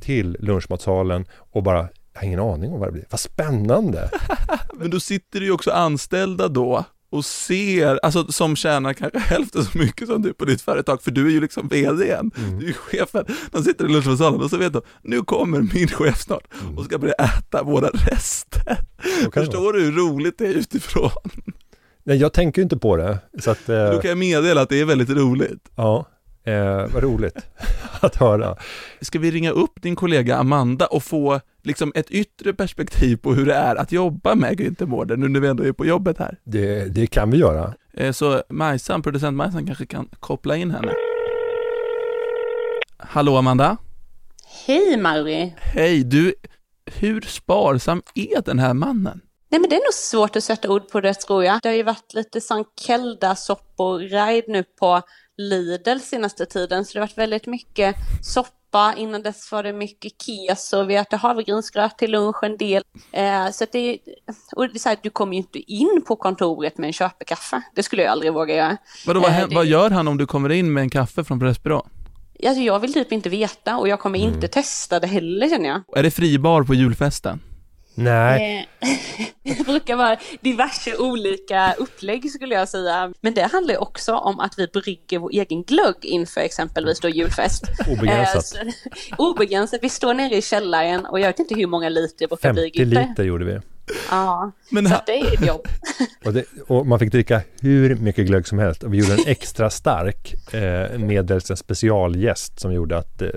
till 0.00 0.36
lunchmatsalen 0.40 1.24
och 1.52 1.62
bara, 1.62 1.88
jag 2.12 2.20
har 2.20 2.26
ingen 2.26 2.40
aning 2.40 2.72
om 2.72 2.78
vad 2.80 2.88
det 2.88 2.92
blir. 2.92 3.06
Vad 3.10 3.20
spännande! 3.20 4.10
Men 4.74 4.90
då 4.90 5.00
sitter 5.00 5.40
det 5.40 5.46
ju 5.46 5.52
också 5.52 5.70
anställda 5.70 6.48
då 6.48 6.84
och 7.12 7.24
ser, 7.24 8.00
alltså 8.02 8.32
som 8.32 8.56
tjänar 8.56 8.92
kanske 8.92 9.18
hälften 9.18 9.64
så 9.64 9.78
mycket 9.78 10.08
som 10.08 10.22
du 10.22 10.32
på 10.32 10.44
ditt 10.44 10.62
företag, 10.62 11.02
för 11.02 11.10
du 11.10 11.26
är 11.26 11.30
ju 11.30 11.40
liksom 11.40 11.68
VDn, 11.68 12.30
du 12.58 12.64
är 12.64 12.68
ju 12.68 12.72
chefen. 12.72 13.24
De 13.50 13.62
sitter 13.64 13.84
i 13.84 13.88
lunchmatsalen 13.88 14.40
och 14.40 14.50
så 14.50 14.56
vet 14.56 14.72
de, 14.72 14.82
nu 15.02 15.22
kommer 15.22 15.60
min 15.74 15.88
chef 15.88 16.20
snart 16.20 16.44
och 16.76 16.84
ska 16.84 16.98
börja 16.98 17.14
äta 17.14 17.62
våra 17.62 17.88
rester. 17.88 18.78
Förstår 19.34 19.72
du 19.72 19.82
hur 19.84 19.92
roligt 19.92 20.38
det 20.38 20.46
är 20.46 20.54
utifrån? 20.54 21.10
Nej, 22.04 22.16
jag 22.16 22.32
tänker 22.32 22.60
ju 22.60 22.62
inte 22.62 22.76
på 22.76 22.96
det. 22.96 23.18
Så 23.40 23.50
att, 23.50 23.68
eh, 23.68 23.90
Då 23.90 24.00
kan 24.00 24.08
jag 24.08 24.18
meddela 24.18 24.60
att 24.60 24.68
det 24.68 24.80
är 24.80 24.84
väldigt 24.84 25.10
roligt. 25.10 25.68
ja, 25.76 26.06
eh, 26.44 26.86
vad 26.94 27.02
roligt 27.02 27.36
att 28.00 28.16
höra. 28.16 28.56
Ska 29.00 29.18
vi 29.18 29.30
ringa 29.30 29.50
upp 29.50 29.82
din 29.82 29.96
kollega 29.96 30.36
Amanda 30.36 30.86
och 30.86 31.02
få 31.02 31.40
liksom 31.62 31.92
ett 31.94 32.10
yttre 32.10 32.52
perspektiv 32.54 33.16
på 33.16 33.34
hur 33.34 33.46
det 33.46 33.54
är 33.54 33.76
att 33.76 33.92
jobba 33.92 34.34
med 34.34 34.60
Günther 34.60 34.86
Mårder 34.86 35.16
nu 35.16 35.28
när 35.28 35.40
vi 35.40 35.48
ändå 35.48 35.64
är 35.64 35.72
på 35.72 35.86
jobbet 35.86 36.18
här? 36.18 36.38
Det, 36.44 36.84
det 36.94 37.06
kan 37.06 37.30
vi 37.30 37.38
göra. 37.38 37.74
Eh, 37.94 38.12
Så 38.12 38.42
Majsan, 38.48 39.02
producent 39.02 39.36
Majsan 39.36 39.66
kanske 39.66 39.86
kan 39.86 40.08
koppla 40.20 40.56
in 40.56 40.70
henne. 40.70 40.92
Hallå 42.98 43.36
Amanda? 43.36 43.76
Hej 44.66 44.96
Mauri! 44.96 45.54
Hej, 45.58 46.04
du, 46.04 46.34
hur 46.86 47.20
sparsam 47.20 48.02
är 48.14 48.42
den 48.42 48.58
här 48.58 48.74
mannen? 48.74 49.20
Nej 49.50 49.60
men 49.60 49.70
det 49.70 49.76
är 49.76 49.80
nog 49.80 49.94
svårt 49.94 50.36
att 50.36 50.44
sätta 50.44 50.70
ord 50.70 50.88
på 50.88 51.00
det 51.00 51.14
tror 51.14 51.44
jag. 51.44 51.58
Det 51.62 51.68
har 51.68 51.76
ju 51.76 51.82
varit 51.82 52.14
lite 52.14 52.40
sån 52.40 52.64
Kelda-soppor-ride 52.86 54.44
nu 54.48 54.64
på 54.80 55.02
Lidl 55.48 55.98
senaste 55.98 56.46
tiden. 56.46 56.84
Så 56.84 56.92
det 56.92 56.98
har 57.00 57.06
varit 57.06 57.18
väldigt 57.18 57.46
mycket 57.46 57.96
soppa. 58.22 58.94
Innan 58.96 59.22
dess 59.22 59.52
var 59.52 59.62
det 59.62 59.72
mycket 59.72 60.12
keso. 60.22 60.82
Vi 60.84 60.94
äter 60.96 61.16
havregrynsgröt 61.16 61.98
till 61.98 62.10
lunch 62.10 62.44
en 62.44 62.56
del. 62.56 62.82
Eh, 63.12 63.50
så 63.50 63.64
att 63.64 63.72
det 63.72 63.98
och 64.56 64.68
det 64.68 64.76
är 64.76 64.78
så 64.78 64.88
här, 64.88 64.98
du 65.02 65.10
kommer 65.10 65.32
ju 65.32 65.38
inte 65.38 65.58
in 65.58 66.02
på 66.06 66.16
kontoret 66.16 66.78
med 66.78 66.86
en 66.86 66.92
köpekaffe. 66.92 67.62
Det 67.74 67.82
skulle 67.82 68.02
jag 68.02 68.12
aldrig 68.12 68.32
våga 68.32 68.54
göra. 68.54 68.76
Vadå, 69.06 69.20
vad, 69.20 69.30
Eh, 69.30 69.48
det- 69.48 69.54
vad 69.54 69.66
gör 69.66 69.90
han 69.90 70.08
om 70.08 70.16
du 70.18 70.26
kommer 70.26 70.50
in 70.50 70.72
med 70.72 70.80
en 70.80 70.90
kaffe 70.90 71.24
från 71.24 71.40
Pressbyrå? 71.40 71.86
Alltså 72.46 72.62
jag 72.62 72.78
vill 72.80 72.92
typ 72.92 73.12
inte 73.12 73.28
veta 73.28 73.76
och 73.78 73.88
jag 73.88 74.00
kommer 74.00 74.18
Mm. 74.18 74.34
inte 74.34 74.48
testa 74.48 75.00
det 75.00 75.06
heller 75.06 75.48
känner 75.48 75.68
jag. 75.68 75.82
Är 75.98 76.02
det 76.02 76.10
fribar 76.10 76.62
på 76.62 76.74
julfesten? 76.74 77.40
Nej, 78.04 78.68
Eh, 78.80 78.88
Det 79.58 79.66
brukar 79.66 79.96
vara 79.96 80.16
diverse 80.40 80.96
olika 80.96 81.74
upplägg 81.78 82.30
skulle 82.30 82.54
jag 82.54 82.68
säga. 82.68 83.12
Men 83.20 83.34
det 83.34 83.42
handlar 83.52 83.74
ju 83.74 83.78
också 83.78 84.14
om 84.14 84.40
att 84.40 84.58
vi 84.58 84.66
brygger 84.66 85.18
vår 85.18 85.30
egen 85.32 85.62
glögg 85.62 85.96
inför 86.02 86.40
exempelvis 86.40 87.00
då 87.00 87.08
julfest. 87.08 87.64
Obegränsat. 87.88 88.34
Eh, 88.36 88.68
så- 88.72 89.14
obegränsat. 89.30 89.78
Vi 89.82 89.88
står 89.88 90.14
nere 90.14 90.36
i 90.36 90.42
källaren 90.42 91.06
och 91.06 91.20
jag 91.20 91.26
vet 91.26 91.38
inte 91.38 91.54
hur 91.54 91.66
många 91.66 91.88
liter 91.88 92.16
det 92.18 92.26
brukar 92.28 92.52
bli. 92.52 92.62
50 92.62 92.78
Günther. 92.84 93.08
liter 93.08 93.22
gjorde 93.24 93.44
vi. 93.44 93.60
Ja, 94.10 94.52
Men 94.70 94.88
så 94.88 94.94
det 95.06 95.12
är 95.12 95.34
ett 95.34 95.46
jobb. 95.46 95.68
Och, 96.24 96.32
det, 96.32 96.44
och 96.66 96.86
man 96.86 96.98
fick 96.98 97.12
dricka 97.12 97.42
hur 97.60 97.94
mycket 97.94 98.26
glögg 98.26 98.46
som 98.46 98.58
helst. 98.58 98.82
Och 98.82 98.94
vi 98.94 98.98
gjorde 98.98 99.12
en 99.12 99.26
extra 99.26 99.70
stark 99.70 100.34
eh, 100.54 100.98
medelst 100.98 101.50
en 101.50 101.56
specialgäst 101.56 102.60
som 102.60 102.72
gjorde 102.72 102.98
att 102.98 103.22
eh, 103.22 103.28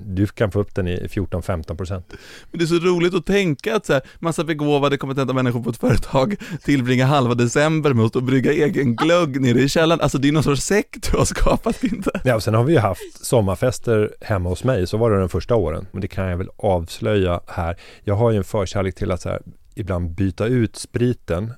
du 0.00 0.26
kan 0.26 0.50
få 0.50 0.60
upp 0.60 0.74
den 0.74 0.88
i 0.88 1.06
14-15 1.06 1.76
procent. 1.76 2.06
Men 2.50 2.58
det 2.58 2.64
är 2.64 2.66
så 2.66 2.74
roligt 2.74 3.14
att 3.14 3.26
tänka 3.26 3.76
att 3.76 3.86
så 3.86 3.92
här, 3.92 4.02
massa 4.18 4.44
begåvade, 4.44 4.96
kompetenta 4.96 5.32
människor 5.32 5.62
på 5.62 5.70
ett 5.70 5.76
företag 5.76 6.36
tillbringar 6.64 7.06
halva 7.06 7.34
december 7.34 7.92
med 7.92 8.04
att 8.04 8.24
brygga 8.24 8.52
egen 8.52 8.96
glögg 8.96 9.40
nere 9.40 9.60
i 9.60 9.68
källaren. 9.68 10.00
Alltså 10.00 10.18
det 10.18 10.28
är 10.28 10.32
någon 10.32 10.42
sorts 10.42 10.62
sekt 10.62 11.10
du 11.10 11.18
har 11.18 11.24
skapat 11.24 11.84
inte. 11.84 12.20
Ja, 12.24 12.34
och 12.34 12.42
sen 12.42 12.54
har 12.54 12.64
vi 12.64 12.72
ju 12.72 12.78
haft 12.78 13.26
sommarfester 13.26 14.14
hemma 14.20 14.48
hos 14.48 14.64
mig. 14.64 14.86
Så 14.86 14.96
var 14.96 15.10
det 15.10 15.18
de 15.18 15.28
första 15.28 15.54
åren. 15.54 15.86
Men 15.92 16.00
det 16.00 16.08
kan 16.08 16.28
jag 16.28 16.36
väl 16.36 16.48
avslöja 16.56 17.40
här. 17.46 17.76
Jag 18.04 18.14
har 18.14 18.30
ju 18.30 18.36
en 18.36 18.44
förkärlek 18.44 18.94
till 18.94 19.10
att 19.10 19.22
så 19.22 19.28
här, 19.28 19.42
ibland 19.80 20.10
byta 20.10 20.46
ut 20.46 20.76
spriten 20.76 21.52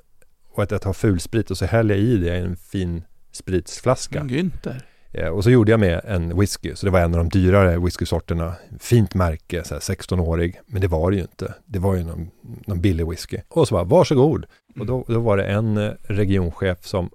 och 0.52 0.62
att 0.62 0.70
jag 0.70 0.82
tar 0.82 0.92
fulsprit 0.92 1.50
och 1.50 1.58
så 1.58 1.64
häller 1.64 1.94
jag 1.94 2.04
i 2.04 2.16
det 2.16 2.36
i 2.36 2.40
en 2.40 2.56
fin 2.56 3.04
spritsflaska. 3.32 4.20
Günther. 4.22 4.82
Eh, 5.12 5.28
Och 5.28 5.44
så 5.44 5.50
gjorde 5.50 5.70
jag 5.70 5.80
med 5.80 6.00
en 6.04 6.38
whisky, 6.38 6.74
så 6.74 6.86
det 6.86 6.92
var 6.92 7.00
en 7.00 7.14
av 7.14 7.18
de 7.18 7.28
dyrare 7.28 7.78
whiskysorterna. 7.78 8.54
Fint 8.80 9.14
märke, 9.14 9.64
så 9.64 9.74
här 9.74 9.80
16-årig, 9.80 10.60
men 10.66 10.80
det 10.80 10.88
var 10.88 11.10
det 11.10 11.16
ju 11.16 11.22
inte. 11.22 11.54
Det 11.66 11.78
var 11.78 11.94
ju 11.94 12.04
någon, 12.04 12.30
någon 12.66 12.80
billig 12.80 13.08
whisky. 13.08 13.38
Och 13.48 13.68
så 13.68 13.74
bara, 13.74 13.84
varsågod. 13.84 14.46
Och 14.78 14.86
då, 14.86 15.04
då 15.08 15.20
var 15.20 15.36
det 15.36 15.44
en 15.44 15.76
eh, 15.76 15.92
regionchef 16.02 16.86
som 16.86 17.10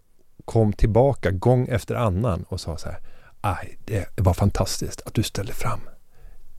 kom 0.46 0.74
tillbaka 0.74 1.32
gång 1.32 1.68
efter 1.68 1.96
annan 1.96 2.44
och 2.44 2.60
sa 2.62 2.78
så 2.78 2.90
här, 2.90 3.00
aj, 3.42 3.78
det 3.86 4.06
var 4.22 4.34
fantastiskt 4.34 5.02
att 5.06 5.14
du 5.14 5.24
ställde 5.24 5.54
fram 5.54 5.80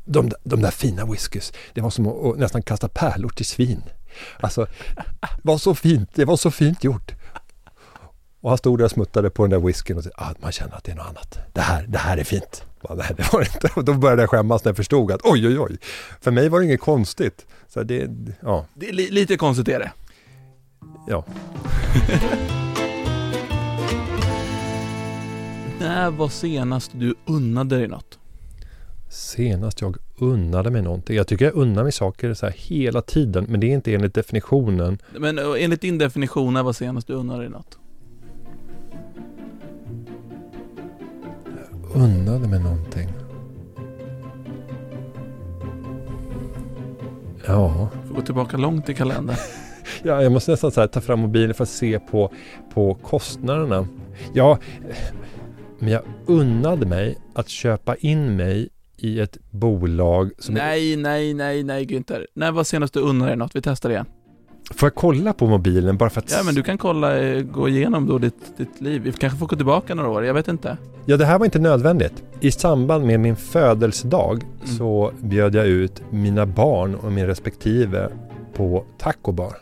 de, 0.05 0.31
de 0.45 0.61
där 0.63 0.71
fina 0.71 1.05
whiskys. 1.07 1.53
Det 1.75 1.81
var 1.81 1.91
som 1.91 2.07
att, 2.07 2.27
att 2.27 2.39
nästan 2.39 2.63
kasta 2.63 2.89
pärlor 2.89 3.29
till 3.29 3.47
svin. 3.47 3.83
Alltså, 4.41 4.67
det 5.21 5.43
var 5.43 5.59
så 5.59 5.75
fint, 5.75 6.11
det 6.15 6.25
var 6.25 6.37
så 6.37 6.51
fint 6.51 6.85
gjort. 6.85 7.13
Och 8.41 8.49
han 8.51 8.59
stod 8.59 8.79
där 8.79 8.85
och 8.85 8.91
smuttade 8.91 9.31
på 9.31 9.43
den 9.47 9.51
där 9.51 9.67
whiskyn 9.67 9.97
och 9.97 10.05
sa, 10.05 10.11
ah, 10.15 10.35
man 10.41 10.53
känner 10.53 10.75
att 10.77 10.85
det 10.85 10.93
är 10.93 10.97
något 10.97 11.07
annat. 11.07 11.39
Det 11.53 11.61
här, 11.61 11.85
det 11.89 11.99
här 11.99 12.17
är 12.19 12.25
fint. 12.25 12.65
Bara, 12.83 12.95
Nej, 12.95 13.07
det 13.17 13.33
var 13.33 13.41
det 13.41 13.47
inte. 13.55 13.71
Och 13.77 13.85
då 13.85 13.95
började 13.95 14.23
jag 14.23 14.31
skämmas 14.31 14.65
när 14.65 14.69
jag 14.71 14.77
förstod 14.77 15.13
att 15.13 15.21
oj, 15.25 15.47
oj, 15.49 15.59
oj. 15.59 15.77
För 16.21 16.31
mig 16.31 16.49
var 16.49 16.59
det 16.61 16.65
inget 16.67 16.81
konstigt. 16.81 17.47
Så 17.69 17.83
det, 17.83 18.09
ja, 18.41 18.67
Det 18.75 18.89
är 18.89 18.93
li- 18.93 19.11
lite 19.11 19.37
konstigt 19.37 19.69
är 19.69 19.79
det. 19.79 19.93
ja. 21.07 21.25
När 25.81 26.11
var 26.11 26.29
senast 26.29 26.91
du 26.95 27.15
unnade 27.27 27.77
dig 27.79 27.89
något? 27.89 28.19
Senast 29.11 29.81
jag 29.81 29.97
unnade 30.21 30.71
mig 30.71 30.83
någonting. 30.83 31.17
Jag 31.17 31.27
tycker 31.27 31.45
jag 31.45 31.55
unnar 31.55 31.83
mig 31.83 31.93
saker 31.93 32.35
så 32.35 32.47
här 32.47 32.55
hela 32.57 33.03
tiden, 33.03 33.47
men 33.49 33.61
det 33.61 33.67
är 33.67 33.75
inte 33.75 33.95
enligt 33.95 34.15
definitionen. 34.15 34.99
Men 35.19 35.39
eh, 35.39 35.45
enligt 35.59 35.81
din 35.81 35.99
definition, 35.99 36.55
när 36.55 36.63
var 36.63 36.73
senast 36.73 37.07
du 37.07 37.15
unnade 37.15 37.41
dig 37.41 37.51
något? 37.51 37.79
Unnade 41.95 42.49
mig 42.49 42.61
någonting. 42.61 43.09
Ja, 47.47 47.89
Får 48.09 48.15
gå 48.15 48.21
tillbaka 48.21 48.57
långt 48.57 48.89
i 48.89 48.95
kalendern. 48.95 49.37
Ja, 50.03 50.23
jag 50.23 50.33
måste 50.33 50.51
nästan 50.51 50.73
så 50.73 50.87
ta 50.87 51.01
fram 51.01 51.21
mobilen 51.21 51.55
för 51.55 51.63
att 51.63 51.69
se 51.69 51.99
på, 51.99 52.33
på 52.75 52.95
kostnaderna. 52.95 53.89
Ja, 54.33 54.59
men 55.79 55.93
jag 55.93 56.03
unnade 56.27 56.87
mig 56.87 57.19
att 57.35 57.49
köpa 57.49 57.97
in 57.97 58.37
mig 58.37 58.69
i 58.99 59.21
ett 59.21 59.39
bolag 59.51 60.31
som... 60.39 60.55
nej, 60.55 60.97
nej, 60.97 61.35
nej, 61.35 61.63
nej 61.63 61.85
Günther. 61.87 62.27
När 62.35 62.53
var 62.53 62.65
senast 62.65 62.95
du 62.95 63.01
unnade 63.01 63.31
dig 63.31 63.37
något? 63.37 63.57
Vi 63.57 63.61
testar 63.63 63.91
igen. 63.91 64.07
Får 64.75 64.87
jag 64.87 64.95
kolla 64.95 65.33
på 65.33 65.47
mobilen 65.47 65.97
bara 65.97 66.11
för 66.11 66.21
att... 66.21 66.31
Ja, 66.31 66.43
men 66.45 66.55
du 66.55 66.63
kan 66.63 66.79
kolla, 66.79 67.19
eh, 67.19 67.43
gå 67.43 67.69
igenom 67.69 68.07
då 68.07 68.19
ditt, 68.19 68.57
ditt 68.59 68.81
liv. 68.81 69.03
Vi 69.03 69.13
kanske 69.13 69.39
får 69.39 69.47
gå 69.47 69.57
tillbaka 69.57 69.95
några 69.95 70.11
år, 70.11 70.25
jag 70.25 70.35
vet 70.35 70.49
inte. 70.49 70.77
Ja, 71.07 71.17
det 71.17 71.25
här 71.25 71.39
var 71.39 71.45
inte 71.45 71.59
nödvändigt. 71.59 72.23
I 72.41 72.51
samband 72.51 73.07
med 73.07 73.21
min 73.21 73.37
födelsedag 73.37 74.43
Mm. 74.65 74.77
så 74.77 75.13
bjöd 75.21 75.55
jag 75.55 75.67
ut 75.67 76.03
mina 76.11 76.47
barn 76.47 76.95
och 76.95 77.13
min 77.13 77.27
respektive 77.27 78.09
på 78.55 78.85
tacobar. 78.99 79.57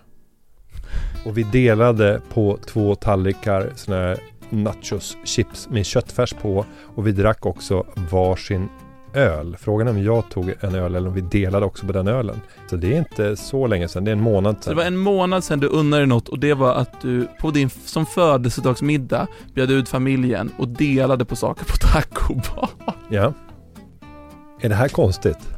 Och 1.26 1.38
vi 1.38 1.42
delade 1.42 2.20
på 2.32 2.58
två 2.66 2.94
tallrikar 2.94 3.72
såna 3.74 3.96
här 3.96 4.18
nachos 4.50 5.16
chips 5.24 5.68
med 5.70 5.86
köttfärs 5.86 6.32
på 6.42 6.64
och 6.94 7.06
vi 7.06 7.12
drack 7.12 7.46
också 7.46 7.86
varsin 8.10 8.68
öl. 9.16 9.56
Frågan 9.60 9.86
är 9.86 9.90
om 9.90 10.02
jag 10.02 10.30
tog 10.30 10.52
en 10.60 10.74
öl 10.74 10.94
eller 10.94 11.08
om 11.08 11.14
vi 11.14 11.20
delade 11.20 11.66
också 11.66 11.86
på 11.86 11.92
den 11.92 12.08
ölen. 12.08 12.40
Så 12.70 12.76
det 12.76 12.92
är 12.94 12.98
inte 12.98 13.36
så 13.36 13.66
länge 13.66 13.88
sedan, 13.88 14.04
det 14.04 14.10
är 14.10 14.12
en 14.12 14.20
månad 14.20 14.56
Så 14.56 14.62
sedan. 14.62 14.70
det 14.70 14.76
var 14.82 14.86
en 14.86 14.96
månad 14.96 15.44
sedan 15.44 15.60
du 15.60 15.66
unnade 15.66 16.02
dig 16.02 16.06
något 16.06 16.28
och 16.28 16.38
det 16.38 16.54
var 16.54 16.74
att 16.74 17.00
du 17.00 17.28
på 17.40 17.50
din 17.50 17.70
som 17.70 18.06
födelsedagsmiddag 18.06 19.26
bjöd 19.54 19.70
ut 19.70 19.88
familjen 19.88 20.52
och 20.58 20.68
delade 20.68 21.24
på 21.24 21.36
saker 21.36 21.64
på 21.64 21.76
tacobar. 21.76 22.70
Ja. 23.10 23.32
Är 24.60 24.68
det 24.68 24.74
här 24.74 24.88
konstigt? 24.88 25.38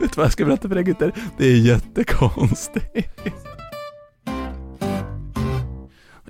Vet 0.00 0.12
du 0.12 0.16
vad 0.16 0.24
jag 0.24 0.32
ska 0.32 0.44
berätta 0.44 0.68
för 0.68 0.74
dig 0.74 0.84
Günther? 0.84 1.12
Det 1.38 1.44
är 1.46 1.56
jättekonstigt. 1.56 3.20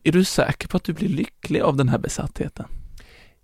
Är 0.04 0.12
du 0.12 0.24
säker 0.24 0.68
på 0.68 0.76
att 0.76 0.84
du 0.84 0.92
blir 0.92 1.08
lycklig 1.08 1.60
av 1.60 1.76
den 1.76 1.88
här 1.88 1.98
besattheten? 1.98 2.66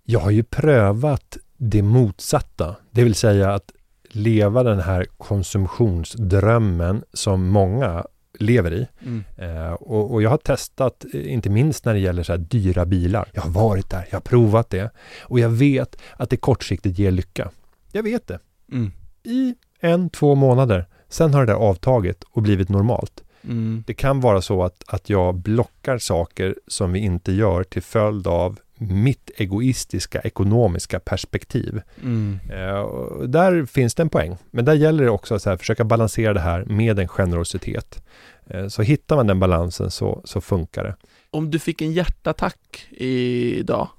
Jag 0.03 0.19
har 0.19 0.31
ju 0.31 0.43
prövat 0.43 1.37
det 1.69 1.81
motsatta, 1.81 2.75
det 2.91 3.03
vill 3.03 3.15
säga 3.15 3.53
att 3.53 3.71
leva 4.03 4.63
den 4.63 4.79
här 4.79 5.05
konsumtionsdrömmen 5.17 7.03
som 7.13 7.47
många 7.47 8.05
lever 8.39 8.73
i. 8.73 8.87
Mm. 9.05 9.23
Eh, 9.37 9.73
och, 9.73 10.13
och 10.13 10.21
jag 10.21 10.29
har 10.29 10.37
testat, 10.37 11.05
eh, 11.13 11.33
inte 11.33 11.49
minst 11.49 11.85
när 11.85 11.93
det 11.93 11.99
gäller 11.99 12.23
så 12.23 12.33
här 12.33 12.39
dyra 12.39 12.85
bilar. 12.85 13.29
Jag 13.33 13.41
har 13.41 13.49
varit 13.49 13.89
där, 13.89 14.07
jag 14.09 14.15
har 14.15 14.21
provat 14.21 14.69
det. 14.69 14.91
Och 15.21 15.39
jag 15.39 15.49
vet 15.49 15.97
att 16.17 16.29
det 16.29 16.37
kortsiktigt 16.37 16.99
ger 16.99 17.11
lycka. 17.11 17.49
Jag 17.91 18.03
vet 18.03 18.27
det. 18.27 18.39
Mm. 18.71 18.91
I 19.23 19.55
en, 19.79 20.09
två 20.09 20.35
månader. 20.35 20.87
Sen 21.09 21.33
har 21.33 21.45
det 21.45 21.53
där 21.53 21.59
avtagit 21.59 22.23
och 22.23 22.41
blivit 22.41 22.69
normalt. 22.69 23.23
Mm. 23.43 23.83
Det 23.87 23.93
kan 23.93 24.19
vara 24.19 24.41
så 24.41 24.63
att, 24.63 24.83
att 24.87 25.09
jag 25.09 25.35
blockar 25.35 25.97
saker 25.97 26.55
som 26.67 26.91
vi 26.91 26.99
inte 26.99 27.31
gör 27.31 27.63
till 27.63 27.83
följd 27.83 28.27
av 28.27 28.59
mitt 28.77 29.31
egoistiska 29.35 30.21
ekonomiska 30.21 30.99
perspektiv. 30.99 31.81
Mm. 32.03 32.39
Och 32.85 33.29
där 33.29 33.65
finns 33.65 33.95
det 33.95 34.03
en 34.03 34.09
poäng. 34.09 34.37
Men 34.51 34.65
där 34.65 34.73
gäller 34.73 35.03
det 35.03 35.09
också 35.09 35.35
att 35.35 35.59
försöka 35.59 35.83
balansera 35.83 36.33
det 36.33 36.39
här 36.39 36.65
med 36.65 36.99
en 36.99 37.07
generositet. 37.07 38.03
Eh, 38.47 38.67
så 38.67 38.81
hittar 38.81 39.15
man 39.15 39.27
den 39.27 39.39
balansen 39.39 39.91
så, 39.91 40.21
så 40.23 40.41
funkar 40.41 40.83
det. 40.83 40.95
Om 41.31 41.51
du 41.51 41.59
fick 41.59 41.81
en 41.81 41.93
hjärtattack 41.93 42.87
idag, 42.91 43.89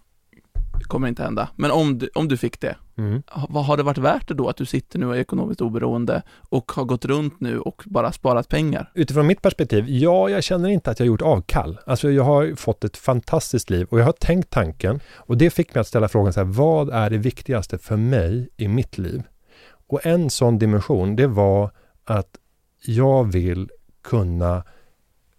det 0.85 0.89
kommer 0.89 1.09
inte 1.09 1.23
hända, 1.23 1.49
men 1.57 1.71
om 1.71 1.99
du, 1.99 2.09
om 2.15 2.29
du 2.29 2.37
fick 2.37 2.61
det, 2.61 2.77
Mm. 2.97 3.23
ha- 3.27 3.47
vad 3.51 3.65
har 3.65 3.77
det 3.77 3.83
varit 3.83 3.99
värt 3.99 4.29
det 4.29 4.35
då 4.35 4.49
att 4.49 4.57
du 4.57 4.67
sitter 4.67 4.99
nu 4.99 5.07
och 5.07 5.17
är 5.17 5.21
ekonomiskt 5.21 5.61
oberoende 5.61 6.23
och 6.51 6.73
har 6.73 6.85
gått 6.85 7.05
runt 7.05 7.41
nu 7.41 7.59
och 7.61 7.83
bara 7.87 8.13
sparat 8.13 8.49
pengar? 8.49 8.91
Utifrån 8.95 9.27
mitt 9.27 9.43
perspektiv, 9.43 9.85
ja, 9.89 10.29
jag 10.31 10.45
känner 10.45 10.69
inte 10.69 10.91
att 10.91 10.99
jag 10.99 11.05
har 11.05 11.09
gjort 11.09 11.23
avkall. 11.23 11.79
Alltså 11.87 12.11
jag 12.11 12.25
har 12.25 12.55
fått 12.57 12.85
ett 12.85 12.97
fantastiskt 12.97 13.71
liv 13.71 13.87
och 13.91 14.01
jag 14.01 14.05
har 14.05 14.13
tänkt 14.13 14.51
tanken 14.51 15.01
och 15.15 15.37
det 15.37 15.51
fick 15.51 15.75
mig 15.75 15.81
att 15.81 15.87
ställa 15.87 16.09
frågan 16.09 16.33
så 16.33 16.41
här, 16.41 16.45
vad 16.47 16.91
är 16.91 17.11
det 17.11 17.19
viktigaste 17.19 17.79
för 17.79 17.97
mig 17.97 18.49
i 18.57 18.69
mitt 18.69 18.99
liv? 18.99 19.23
Och 19.89 20.07
en 20.07 20.31
sån 20.31 20.59
dimension, 20.59 21.17
det 21.17 21.27
var 21.27 21.71
att 22.05 22.37
jag 22.87 23.25
vill 23.33 23.71
kunna 24.03 24.65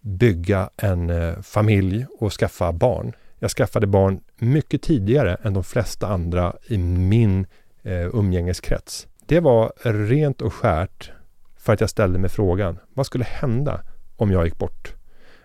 bygga 0.00 0.70
en 0.76 1.10
eh, 1.10 1.40
familj 1.42 2.06
och 2.18 2.32
skaffa 2.32 2.72
barn. 2.72 3.12
Jag 3.38 3.50
skaffade 3.50 3.86
barn 3.86 4.20
mycket 4.38 4.82
tidigare 4.82 5.34
än 5.34 5.54
de 5.54 5.64
flesta 5.64 6.06
andra 6.06 6.56
i 6.66 6.78
min 6.78 7.46
eh, 7.82 8.14
umgängeskrets. 8.14 9.06
Det 9.26 9.40
var 9.40 9.72
rent 9.82 10.42
och 10.42 10.54
skärt 10.54 11.12
för 11.56 11.72
att 11.72 11.80
jag 11.80 11.90
ställde 11.90 12.18
mig 12.18 12.30
frågan, 12.30 12.78
vad 12.94 13.06
skulle 13.06 13.24
hända 13.24 13.80
om 14.16 14.30
jag 14.30 14.44
gick 14.44 14.58
bort? 14.58 14.94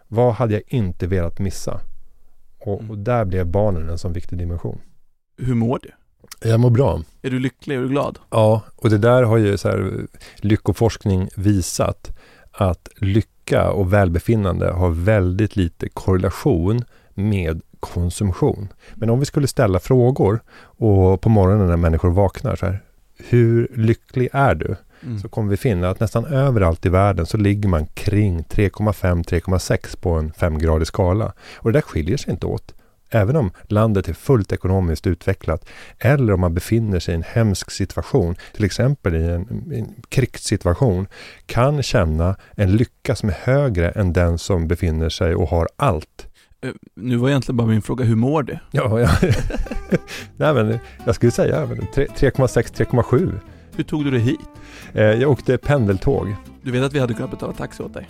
Vad 0.07 0.33
hade 0.33 0.53
jag 0.53 0.63
inte 0.67 1.07
velat 1.07 1.39
missa? 1.39 1.81
Och, 2.59 2.81
och 2.89 2.97
där 2.97 3.25
blev 3.25 3.47
barnen 3.47 3.89
en 3.89 3.97
sån 3.97 4.13
viktig 4.13 4.37
dimension. 4.37 4.81
Hur 5.37 5.55
mår 5.55 5.79
du? 5.81 5.91
Jag 6.49 6.59
mår 6.59 6.69
bra. 6.69 7.01
Är 7.21 7.29
du 7.29 7.39
lycklig? 7.39 7.75
Är 7.75 7.81
du 7.81 7.89
glad? 7.89 8.19
Ja, 8.29 8.61
och 8.75 8.89
det 8.89 8.97
där 8.97 9.23
har 9.23 9.37
ju 9.37 9.57
så 9.57 9.69
här, 9.69 10.07
lyckoforskning 10.35 11.29
visat 11.35 12.17
att 12.51 12.89
lycka 12.97 13.71
och 13.71 13.93
välbefinnande 13.93 14.71
har 14.71 14.89
väldigt 14.89 15.55
lite 15.55 15.89
korrelation 15.89 16.83
med 17.13 17.61
konsumtion. 17.81 18.67
Men 18.93 19.09
om 19.09 19.19
vi 19.19 19.25
skulle 19.25 19.47
ställa 19.47 19.79
frågor 19.79 20.41
och 20.61 21.21
på 21.21 21.29
morgonen 21.29 21.67
när 21.67 21.77
människor 21.77 22.09
vaknar 22.09 22.55
så 22.55 22.65
här, 22.65 22.81
hur 23.17 23.67
lycklig 23.75 24.29
är 24.33 24.55
du? 24.55 24.75
Mm. 25.03 25.19
så 25.19 25.29
kommer 25.29 25.49
vi 25.49 25.57
finna 25.57 25.89
att 25.89 25.99
nästan 25.99 26.25
överallt 26.25 26.85
i 26.85 26.89
världen 26.89 27.25
så 27.25 27.37
ligger 27.37 27.69
man 27.69 27.85
kring 27.85 28.43
3,5-3,6 28.43 30.01
på 30.01 30.09
en 30.09 30.33
femgradig 30.33 30.87
skala. 30.87 31.33
Och 31.55 31.71
det 31.71 31.77
där 31.77 31.81
skiljer 31.81 32.17
sig 32.17 32.31
inte 32.31 32.45
åt. 32.45 32.73
Även 33.13 33.35
om 33.35 33.51
landet 33.67 34.09
är 34.09 34.13
fullt 34.13 34.51
ekonomiskt 34.51 35.07
utvecklat 35.07 35.65
eller 35.99 36.33
om 36.33 36.39
man 36.39 36.53
befinner 36.53 36.99
sig 36.99 37.11
i 37.13 37.15
en 37.15 37.23
hemsk 37.23 37.71
situation, 37.71 38.35
till 38.53 38.65
exempel 38.65 39.15
i 39.15 39.23
en, 39.23 39.71
en 39.73 39.95
krigssituation, 40.09 41.07
kan 41.45 41.83
känna 41.83 42.35
en 42.55 42.75
lycka 42.75 43.15
som 43.15 43.29
är 43.29 43.37
högre 43.43 43.89
än 43.89 44.13
den 44.13 44.37
som 44.37 44.67
befinner 44.67 45.09
sig 45.09 45.35
och 45.35 45.47
har 45.47 45.67
allt. 45.75 46.27
Eh, 46.61 46.71
Nu 46.95 47.15
var 47.17 47.29
egentligen 47.29 47.57
bara 47.57 47.67
min 47.67 47.81
fråga, 47.81 48.05
hur 48.05 48.15
mår 48.15 48.43
du? 48.43 48.59
Ja, 48.71 48.99
ja. 48.99 49.09
Nej, 50.37 50.53
men 50.53 50.79
jag 51.05 51.15
skulle 51.15 51.31
säga 51.31 51.65
men 51.65 51.87
tre- 51.95 52.07
3,6-3,7. 52.17 53.39
Hur 53.75 53.83
tog 53.83 54.03
du 54.05 54.11
dig 54.11 54.19
hit? 54.19 54.39
Eh, 54.93 55.03
Jag 55.03 55.31
åkte 55.31 55.57
pendeltåg. 55.57 56.35
Du 56.63 56.71
vet 56.71 56.83
att 56.83 56.93
vi 56.93 56.99
hade 56.99 57.13
kunnat 57.13 57.31
betala 57.31 57.53
taxi 57.53 57.83
åt 57.83 57.93
dig? 57.93 58.09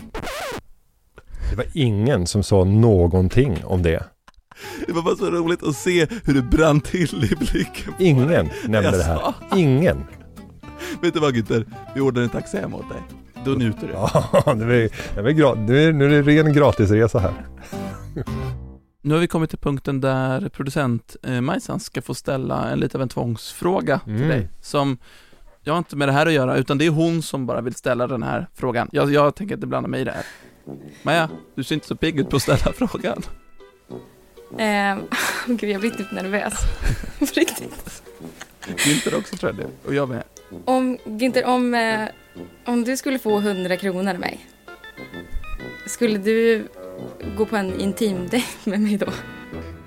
Det 1.49 1.55
var 1.57 1.65
ingen 1.73 2.27
som 2.27 2.43
sa 2.43 2.63
någonting 2.63 3.57
om 3.65 3.81
det. 3.83 4.03
Det 4.87 4.93
var 4.93 5.01
bara 5.01 5.15
så 5.15 5.25
roligt 5.31 5.63
att 5.63 5.75
se 5.75 6.07
hur 6.25 6.33
det 6.33 6.41
brann 6.41 6.81
till 6.81 7.23
i 7.31 7.35
blicken. 7.35 7.93
Ingen 7.99 8.27
nämnde 8.67 8.91
det 8.97 9.03
här. 9.03 9.33
Ingen. 9.55 10.03
Vet 11.01 11.13
du 11.13 11.19
vad 11.19 11.35
Günther? 11.35 11.65
Vi 11.95 12.01
ordnar 12.01 12.21
en 12.21 12.29
taxi 12.29 12.57
hem 12.57 12.75
åt 12.75 12.89
dig. 12.89 13.01
Då 13.45 13.51
njuter 13.51 13.87
du. 13.87 13.93
Ja, 13.93 14.53
nu 14.53 14.83
är, 14.85 15.93
nu 15.93 16.05
är 16.05 16.09
det 16.09 16.21
ren 16.21 16.53
gratisresa 16.53 17.19
här. 17.19 17.33
Nu 19.03 19.13
har 19.13 19.21
vi 19.21 19.27
kommit 19.27 19.49
till 19.49 19.59
punkten 19.59 20.01
där 20.01 20.49
producent 20.49 21.15
eh, 21.23 21.41
Majsan 21.41 21.79
ska 21.79 22.01
få 22.01 22.13
ställa 22.13 22.69
en 22.69 22.79
lite 22.79 22.97
av 22.97 23.01
en 23.01 23.09
tvångsfråga 23.09 23.99
till 23.99 24.15
Mm. 24.15 24.27
dig. 24.29 24.49
Som, 24.61 24.97
jag 25.61 25.73
har 25.73 25.77
inte 25.77 25.95
med 25.95 26.07
det 26.07 26.11
här 26.11 26.25
att 26.25 26.33
göra, 26.33 26.57
utan 26.57 26.77
det 26.77 26.85
är 26.85 26.89
hon 26.89 27.21
som 27.21 27.45
bara 27.45 27.61
vill 27.61 27.75
ställa 27.75 28.07
den 28.07 28.23
här 28.23 28.47
frågan. 28.55 28.89
Jag, 28.91 29.11
jag 29.13 29.35
tänker 29.35 29.55
inte 29.55 29.67
blanda 29.67 29.89
mig 29.89 30.01
i 30.01 30.03
det 30.03 30.11
här. 30.11 30.25
Maja, 31.03 31.29
du 31.55 31.63
ser 31.63 31.75
inte 31.75 31.87
så 31.87 31.95
pigg 31.95 32.19
ut 32.19 32.29
på 32.29 32.35
att 32.35 32.41
ställa 32.41 32.57
frågan. 32.73 33.21
Eh, 34.57 34.97
gud, 35.47 35.69
jag 35.69 35.81
blir 35.81 35.89
typ 35.91 36.11
nervös. 36.11 36.53
På 37.19 37.25
riktigt. 37.25 38.03
Günther 38.67 39.17
också 39.17 39.37
tror 39.37 39.51
jag 39.51 39.57
det, 39.65 39.87
och 39.87 39.93
jag 39.93 40.09
med. 40.09 40.23
Om, 40.65 40.97
Günther, 41.05 41.43
om, 41.45 41.73
eh, 41.73 42.07
om 42.65 42.83
du 42.83 42.97
skulle 42.97 43.19
få 43.19 43.37
100 43.39 43.77
kronor 43.77 44.09
av 44.13 44.19
mig, 44.19 44.45
skulle 45.87 46.17
du 46.17 46.67
gå 47.37 47.45
på 47.45 47.55
en 47.55 47.79
intim 47.79 48.27
dejt 48.27 48.47
med 48.69 48.79
mig 48.79 48.97
då? 48.97 49.07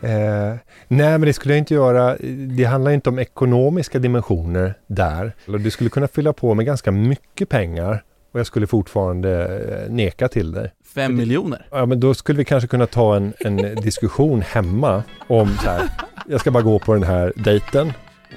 Eh, 0.09 0.55
nej, 0.89 1.11
men 1.11 1.21
det 1.21 1.33
skulle 1.33 1.55
jag 1.55 1.59
inte 1.59 1.75
göra. 1.75 2.17
Det 2.57 2.65
handlar 2.65 2.91
inte 2.91 3.09
om 3.11 3.19
ekonomiska 3.19 3.99
dimensioner 3.99 4.75
där. 4.87 5.33
Du 5.59 5.71
skulle 5.71 5.91
kunna 5.91 6.09
fylla 6.09 6.33
på 6.33 6.55
med 6.55 6.67
ganska 6.67 6.91
mycket 6.91 7.49
pengar 7.49 8.03
och 8.33 8.41
jag 8.41 8.47
skulle 8.47 8.67
fortfarande 8.67 9.45
eh, 9.87 9.93
neka 9.93 10.29
till 10.29 10.53
dig. 10.53 10.73
Fem 10.95 11.17
miljoner. 11.17 11.67
Ja, 11.71 11.87
men 11.87 12.01
då 12.01 12.15
skulle 12.15 12.39
vi 12.39 12.45
kanske 12.45 12.69
kunna 12.69 12.87
ta 12.87 13.17
en, 13.17 13.33
en 13.39 13.57
diskussion 13.57 14.43
hemma 14.43 15.03
om 15.27 15.49
så 15.49 15.71
här, 15.71 15.83
jag 16.29 16.41
ska 16.41 16.51
bara 16.51 16.63
gå 16.63 16.79
på 16.79 16.95
den 16.95 17.03
här 17.03 17.33
dejten. 17.37 17.93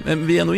Men 0.06 0.28
vi 0.28 0.39
är 0.39 0.45
nog 0.45 0.58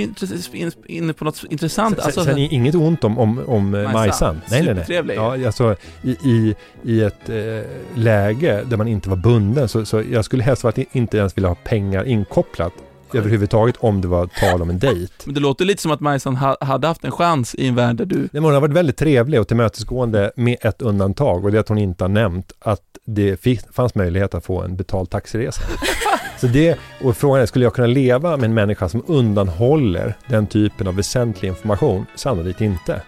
inne 0.88 1.14
på 1.14 1.26
något 1.26 1.44
intressant. 1.50 1.96
Sen, 1.96 2.06
Alltså, 2.06 2.24
sen 2.24 2.38
är 2.38 2.54
inget 2.54 2.76
ont 2.76 3.04
om, 3.04 3.20
om, 3.20 3.40
om 3.48 3.76
eh, 3.76 3.84
Majsan. 3.84 3.94
Majsan. 3.94 4.42
Nej, 4.52 4.86
nej, 4.90 5.04
nej. 5.04 5.16
Ja, 5.16 5.46
alltså, 5.46 5.76
i, 6.04 6.12
i, 6.12 6.56
I 6.84 7.02
ett 7.02 7.30
eh, 7.30 7.70
läge 7.96 8.64
där 8.70 8.78
man 8.78 8.88
inte 8.88 9.10
var 9.10 9.18
bunden 9.18 9.70
så, 9.70 9.86
så 9.86 10.04
jag 10.12 10.26
skulle 10.26 10.44
helst 10.44 10.64
vara 10.64 10.70
att 10.70 10.96
inte 10.96 11.18
ens 11.18 11.38
vilja 11.38 11.50
ha 11.50 11.56
pengar 11.56 12.04
inkopplat 12.04 12.74
överhuvudtaget 13.14 13.76
om 13.80 14.02
det 14.02 14.08
var 14.08 14.28
tal 14.28 14.62
om 14.62 14.70
en 14.70 14.80
dejt. 14.80 15.14
men 15.26 15.34
det 15.34 15.40
låter 15.40 15.66
lite 15.66 15.82
som 15.82 15.92
att 15.92 16.00
Majsan 16.00 16.36
ha, 16.36 16.58
hade 16.62 16.88
haft 16.88 17.04
en 17.04 17.12
chans 17.12 17.56
i 17.56 17.68
en 17.68 17.76
värld 17.76 17.96
där 17.96 18.06
du... 18.06 18.16
Nej, 18.16 18.30
men 18.32 18.44
Hon 18.44 18.54
har 18.54 18.62
varit 18.62 18.74
väldigt 18.74 18.98
trevlig 18.98 19.40
och 19.40 19.48
tillmötesgående 19.48 20.32
med 20.36 20.58
ett 20.62 20.82
undantag 20.82 21.46
och 21.46 21.52
det 21.52 21.58
är 21.58 21.60
att 21.60 21.70
hon 21.70 21.78
inte 21.78 22.04
har 22.04 22.10
nämnt 22.10 22.52
att 22.60 22.82
det 23.06 23.46
fanns 23.72 23.96
möjlighet 23.96 24.34
att 24.34 24.46
få 24.46 24.62
en 24.62 24.76
betald 24.76 25.10
taxiresa. 25.10 25.62
Så 26.40 26.48
det, 26.48 26.80
och 27.04 27.18
frågan 27.18 27.42
är, 27.42 27.46
skulle 27.46 27.66
jag 27.66 27.74
kunna 27.74 27.88
leva 27.88 28.38
med 28.38 28.46
en 28.46 28.54
människa 28.54 28.90
som 28.90 29.04
undanhåller 29.08 30.18
den 30.28 30.48
typen 30.48 30.88
av 30.88 30.96
väsentlig 30.96 31.50
information? 31.50 32.06
Sannolikt 32.16 32.62
inte. 32.62 33.02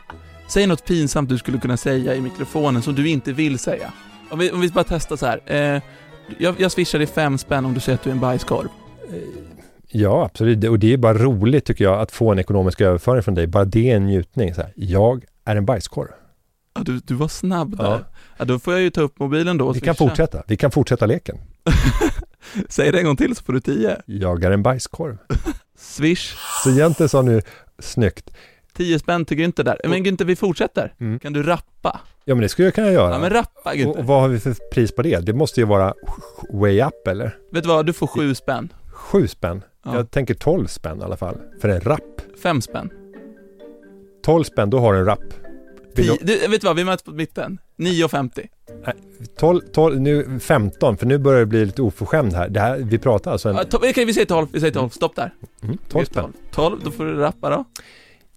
Säg 0.50 0.68
något 0.68 0.86
pinsamt 0.86 1.30
du 1.30 1.38
skulle 1.38 1.58
kunna 1.58 1.78
säga 1.78 2.16
i 2.16 2.22
mikrofonen 2.22 2.82
som 2.82 2.96
du 2.96 3.10
inte 3.10 3.34
vill 3.34 3.60
säga. 3.60 3.94
Om 4.30 4.40
vi, 4.40 4.52
om 4.52 4.62
vi 4.62 4.70
bara 4.70 4.86
testar 4.88 5.16
så 5.16 5.26
här. 5.26 5.42
Eh, 5.46 5.82
jag, 6.38 6.56
jag 6.60 6.72
swishar 6.72 7.00
dig 7.00 7.08
fem 7.08 7.38
spänn 7.38 7.66
om 7.66 7.74
du 7.74 7.80
säger 7.80 7.98
att 7.98 8.04
du 8.04 8.10
är 8.10 8.14
en 8.14 8.20
bajskorv. 8.20 8.68
Ja, 9.88 10.26
absolut. 10.26 10.64
Och 10.64 10.80
det 10.80 10.94
är 10.94 10.98
bara 10.98 11.14
roligt 11.14 11.66
tycker 11.66 11.84
jag 11.84 12.00
att 12.00 12.12
få 12.12 12.32
en 12.32 12.40
ekonomisk 12.40 12.82
överföring 12.82 13.24
från 13.24 13.36
dig. 13.36 13.48
Bara 13.48 13.66
det 13.66 13.92
är 13.92 13.96
en 13.96 14.06
njutning. 14.06 14.56
Så 14.56 14.62
här, 14.62 14.74
jag 14.76 15.26
är 15.46 15.56
en 15.56 15.66
bajskorv. 15.66 16.08
Ja, 16.74 16.82
du, 16.84 17.00
du 17.00 17.14
var 17.14 17.28
snabb 17.28 17.78
där. 17.78 17.84
Ja. 17.84 18.00
Ja. 18.38 18.46
då 18.46 18.60
får 18.60 18.74
jag 18.74 18.82
ju 18.82 18.90
ta 18.90 19.02
upp 19.02 19.20
mobilen 19.20 19.58
då 19.58 19.72
Vi 19.72 19.80
kan 19.80 19.96
fortsätta. 19.96 20.44
Vi 20.48 20.58
kan 20.58 20.72
fortsätta 20.72 21.06
leken. 21.06 21.38
Säg 22.70 22.92
det 22.92 23.00
en 23.00 23.06
gång 23.06 23.16
till 23.16 23.36
så 23.36 23.44
får 23.44 23.54
du 23.54 23.60
tio. 23.60 24.02
Jag 24.06 24.44
är 24.44 24.52
en 24.52 24.64
bajskorv. 24.64 25.18
Swish. 25.78 26.36
Så 26.64 26.70
egentligen 26.70 27.10
sa 27.10 27.22
nu 27.22 27.42
snyggt. 27.80 28.32
10 28.74 29.00
spänn 29.00 29.26
till 29.26 29.38
Günther 29.38 29.64
där. 29.64 29.82
Men 29.84 30.06
Günther, 30.06 30.26
vi 30.26 30.36
fortsätter. 30.36 30.94
Mm. 31.00 31.20
Kan 31.20 31.34
du 31.34 31.44
rappa? 31.44 32.00
Ja, 32.26 32.36
men 32.36 32.42
det 32.42 32.50
skulle 32.50 32.66
jag 32.66 32.76
kunna 32.76 32.92
göra. 32.92 33.14
Ja, 33.14 33.20
men 33.20 33.30
rappa 33.30 33.62
och, 33.64 33.70
och 33.70 33.76
Günther. 33.76 34.04
vad 34.04 34.22
har 34.22 34.28
vi 34.28 34.40
för 34.40 34.56
pris 34.74 34.92
på 34.92 35.02
det? 35.02 35.20
Det 35.26 35.34
måste 35.34 35.60
ju 35.60 35.66
vara 35.66 35.94
way 36.54 36.82
up 36.82 37.08
eller? 37.08 37.38
Vet 37.52 37.64
du 37.64 37.70
vad, 37.70 37.86
du 37.86 37.94
får 37.94 38.08
sju 38.08 38.36
spänn. 38.36 38.74
Sju 38.92 39.28
spänn. 39.28 39.64
Ja. 39.86 39.96
Jag 39.96 40.12
tänker 40.12 40.34
12 40.34 40.68
spänn 40.68 41.02
i 41.02 41.04
alla 41.04 41.18
fall. 41.18 41.38
För 41.62 41.70
en 41.70 41.82
rapp. 41.82 42.22
Fem 42.44 42.62
spänn. 42.62 42.90
12 44.24 44.44
spänn, 44.44 44.70
då 44.70 44.80
har 44.80 44.94
du 44.94 45.00
en 45.00 45.06
rapp. 45.06 45.34
Vill 45.96 46.08
du- 46.08 46.18
du, 46.22 46.48
vet 46.48 46.62
du 46.62 46.68
vad, 46.68 46.76
vi 46.76 46.84
möts 46.84 47.04
på 47.04 47.12
mitten. 47.12 47.58
9.50. 47.80 48.48
12, 49.40 49.62
12, 49.74 50.02
nu 50.02 50.40
15, 50.40 50.98
för 50.98 51.06
nu 51.06 51.18
börjar 51.18 51.40
det 51.40 51.46
bli 51.46 51.66
lite 51.66 51.82
oförskämd 51.82 52.34
här. 52.34 52.50
Det 52.50 52.60
här 52.60 52.78
vi 52.78 52.98
pratar 52.98 53.32
alltså 53.32 53.50
en... 53.50 53.56
Ja, 53.56 53.64
Okej, 53.72 54.06
vi 54.06 54.14
säger 54.14 54.26
12, 54.28 54.48
vi 54.52 54.60
säger 54.60 54.74
12. 54.74 54.90
Stopp 54.90 55.16
där. 55.16 55.34
Mm, 55.64 55.78
12 55.90 56.06
spänn. 56.06 56.34
12, 56.52 56.80
då 56.84 56.92
får 56.92 57.06
du 57.06 57.16
rappa 57.16 57.50
då. 57.50 57.66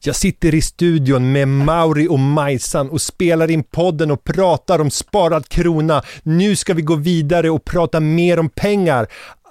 Jag 0.07 0.17
sitter 0.17 0.55
i 0.55 0.63
studion 0.63 1.33
med 1.33 1.49
Mauri 1.49 2.09
och 2.09 2.19
Majsan 2.19 2.91
och 2.91 3.01
spelar 3.03 3.51
in 3.51 3.63
podden 3.65 4.11
och 4.11 4.25
pratar 4.25 4.79
om 4.81 4.91
sparad 4.91 5.49
krona. 5.49 6.03
Nu 6.23 6.57
ska 6.57 6.75
vi 6.75 6.83
gå 6.83 6.95
vidare 6.95 7.51
och 7.51 7.65
prata 7.65 8.01
mer 8.01 8.39
om 8.39 8.49
pengar. 8.49 9.07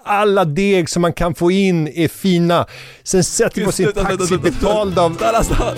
Alla 0.05 0.45
deg 0.45 0.89
som 0.89 1.01
man 1.01 1.13
kan 1.13 1.35
få 1.35 1.51
in 1.51 1.87
är 1.87 2.07
fina. 2.07 2.65
Sen 3.03 3.23
sätter 3.23 3.61
vi 3.61 3.67
oss 3.67 3.79
i 3.79 3.83
en 3.83 3.91
taxi 3.93 4.37
betald 4.37 4.99
av... 4.99 5.15
Stanna, 5.15 5.43
stanna. 5.43 5.71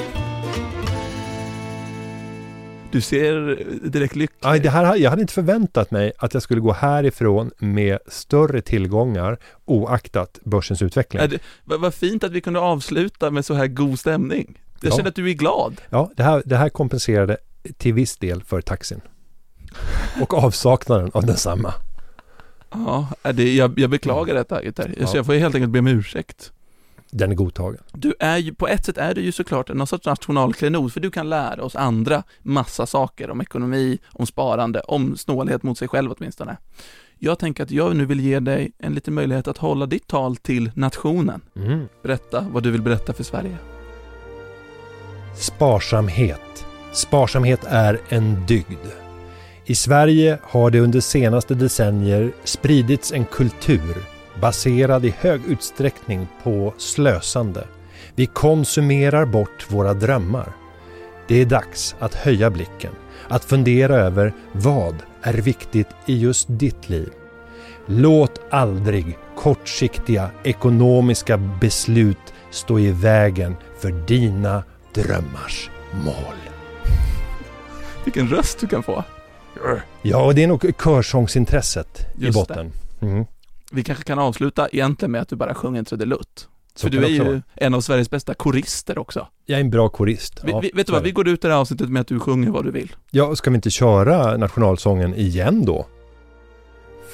Du 2.91 3.01
ser 3.01 3.63
direkt 3.89 4.15
lycklig 4.15 4.61
det 4.63 4.69
här, 4.69 4.95
jag 4.95 5.09
hade 5.09 5.21
inte 5.21 5.33
förväntat 5.33 5.91
mig 5.91 6.11
att 6.17 6.33
jag 6.33 6.43
skulle 6.43 6.61
gå 6.61 6.71
härifrån 6.73 7.51
med 7.57 7.99
större 8.07 8.61
tillgångar 8.61 9.37
oaktat 9.65 10.39
börsens 10.43 10.81
utveckling. 10.81 11.29
Det- 11.29 11.39
Vad 11.63 11.93
fint 11.93 12.23
att 12.23 12.31
vi 12.31 12.41
kunde 12.41 12.59
avsluta 12.59 13.31
med 13.31 13.45
så 13.45 13.53
här 13.53 13.67
god 13.67 13.99
stämning. 13.99 14.59
Jag 14.81 14.91
Ja. 14.91 14.95
känner 14.97 15.09
att 15.09 15.15
du 15.15 15.29
är 15.29 15.33
glad. 15.33 15.81
Ja, 15.89 16.11
det 16.15 16.23
här, 16.23 16.43
det 16.45 16.57
här 16.57 16.69
kompenserade 16.69 17.37
till 17.77 17.93
viss 17.93 18.17
del 18.17 18.43
för 18.43 18.61
taxin. 18.61 19.01
Och 20.21 20.33
avsaknaden 20.33 21.11
av 21.13 21.25
densamma. 21.25 21.73
Ja, 22.71 23.07
det, 23.33 23.55
jag, 23.55 23.79
jag 23.79 23.89
beklagar 23.89 24.35
detta 24.35 24.63
Gitter. 24.63 24.93
Ja. 24.99 25.07
Så 25.07 25.17
jag 25.17 25.25
får 25.25 25.33
helt 25.33 25.55
enkelt 25.55 25.71
be 25.71 25.79
om 25.79 25.87
ursäkt. 25.87 26.51
Den 27.17 27.31
är 27.31 27.35
godtagen. 27.35 27.81
Du 27.93 28.13
är 28.19 28.37
ju, 28.37 28.53
på 28.53 28.67
ett 28.67 28.85
sätt 28.85 28.97
är 28.97 29.13
du 29.13 29.21
ju 29.21 29.31
såklart 29.31 29.69
någon 29.69 29.87
sorts 29.87 30.05
nationalklenod, 30.05 30.93
för 30.93 30.99
du 30.99 31.11
kan 31.11 31.29
lära 31.29 31.63
oss 31.63 31.75
andra 31.75 32.23
massa 32.41 32.85
saker 32.85 33.29
om 33.29 33.41
ekonomi, 33.41 33.97
om 34.11 34.25
sparande, 34.25 34.79
om 34.79 35.17
snålhet 35.17 35.63
mot 35.63 35.77
sig 35.77 35.87
själv 35.87 36.11
åtminstone. 36.11 36.57
Jag 37.17 37.39
tänker 37.39 37.63
att 37.63 37.71
jag 37.71 37.95
nu 37.95 38.05
vill 38.05 38.19
ge 38.19 38.39
dig 38.39 38.71
en 38.77 38.93
liten 38.93 39.13
möjlighet 39.13 39.47
att 39.47 39.57
hålla 39.57 39.85
ditt 39.85 40.07
tal 40.07 40.35
till 40.35 40.71
nationen. 40.75 41.41
Mm. 41.55 41.87
Berätta 42.03 42.45
vad 42.51 42.63
du 42.63 42.71
vill 42.71 42.81
berätta 42.81 43.13
för 43.13 43.23
Sverige. 43.23 43.57
Sparsamhet. 45.35 46.65
Sparsamhet 46.93 47.61
är 47.65 47.99
en 48.09 48.45
dygd. 48.45 48.87
I 49.65 49.75
Sverige 49.75 50.39
har 50.43 50.71
det 50.71 50.79
under 50.79 50.99
senaste 50.99 51.55
decennier 51.55 52.31
spridits 52.43 53.11
en 53.11 53.25
kultur 53.25 54.14
baserad 54.41 55.05
i 55.05 55.13
hög 55.19 55.41
utsträckning 55.47 56.27
på 56.43 56.73
slösande. 56.77 57.67
Vi 58.15 58.25
konsumerar 58.25 59.25
bort 59.25 59.65
våra 59.71 59.93
drömmar. 59.93 60.51
Det 61.27 61.41
är 61.41 61.45
dags 61.45 61.95
att 61.99 62.15
höja 62.15 62.49
blicken, 62.49 62.91
att 63.27 63.45
fundera 63.45 63.95
över 63.95 64.33
vad 64.51 64.95
är 65.21 65.33
viktigt 65.33 65.87
i 66.05 66.17
just 66.17 66.47
ditt 66.49 66.89
liv. 66.89 67.09
Låt 67.85 68.41
aldrig 68.49 69.17
kortsiktiga 69.37 70.29
ekonomiska 70.43 71.37
beslut 71.37 72.33
stå 72.51 72.79
i 72.79 72.91
vägen 72.91 73.55
för 73.79 73.91
dina 73.91 74.63
drömmars 74.93 75.69
mål. 75.91 76.35
Vilken 78.03 78.27
röst 78.27 78.59
du 78.59 78.67
kan 78.67 78.83
få. 78.83 79.03
Ja, 80.01 80.25
och 80.25 80.35
det 80.35 80.43
är 80.43 80.47
nog 80.47 80.73
körsångsintresset 80.83 82.07
i 82.17 82.25
Just 82.25 82.39
botten. 82.39 82.71
Mm. 83.01 83.25
Vi 83.75 83.83
kanske 83.83 84.03
kan 84.03 84.19
avsluta 84.19 84.67
egentligen 84.71 85.11
med 85.11 85.21
att 85.21 85.29
du 85.29 85.35
bara 85.35 85.53
sjunger 85.55 85.79
en 85.79 85.85
trudelutt. 85.85 86.47
Så 86.75 86.81
För 86.87 86.89
du 86.89 87.05
är 87.05 87.09
ju 87.09 87.23
vara. 87.23 87.41
en 87.55 87.73
av 87.73 87.81
Sveriges 87.81 88.09
bästa 88.09 88.33
korister 88.33 88.97
också. 88.97 89.27
Jag 89.45 89.59
är 89.59 89.63
en 89.63 89.69
bra 89.69 89.89
korist. 89.89 90.41
Vi, 90.43 90.51
Ja, 90.51 90.59
vi, 90.59 90.71
vet 90.73 90.87
du 90.87 90.93
vad, 90.93 91.03
vi 91.03 91.11
går 91.11 91.27
ut 91.27 91.41
det 91.41 91.47
här 91.47 91.55
avsnittet 91.55 91.89
med 91.89 92.01
att 92.01 92.07
du 92.07 92.19
sjunger 92.19 92.49
vad 92.51 92.65
du 92.65 92.71
vill. 92.71 92.95
Ja, 93.11 93.35
ska 93.35 93.49
vi 93.49 93.55
inte 93.55 93.69
köra 93.69 94.37
nationalsången 94.37 95.15
igen 95.15 95.65
då? 95.65 95.85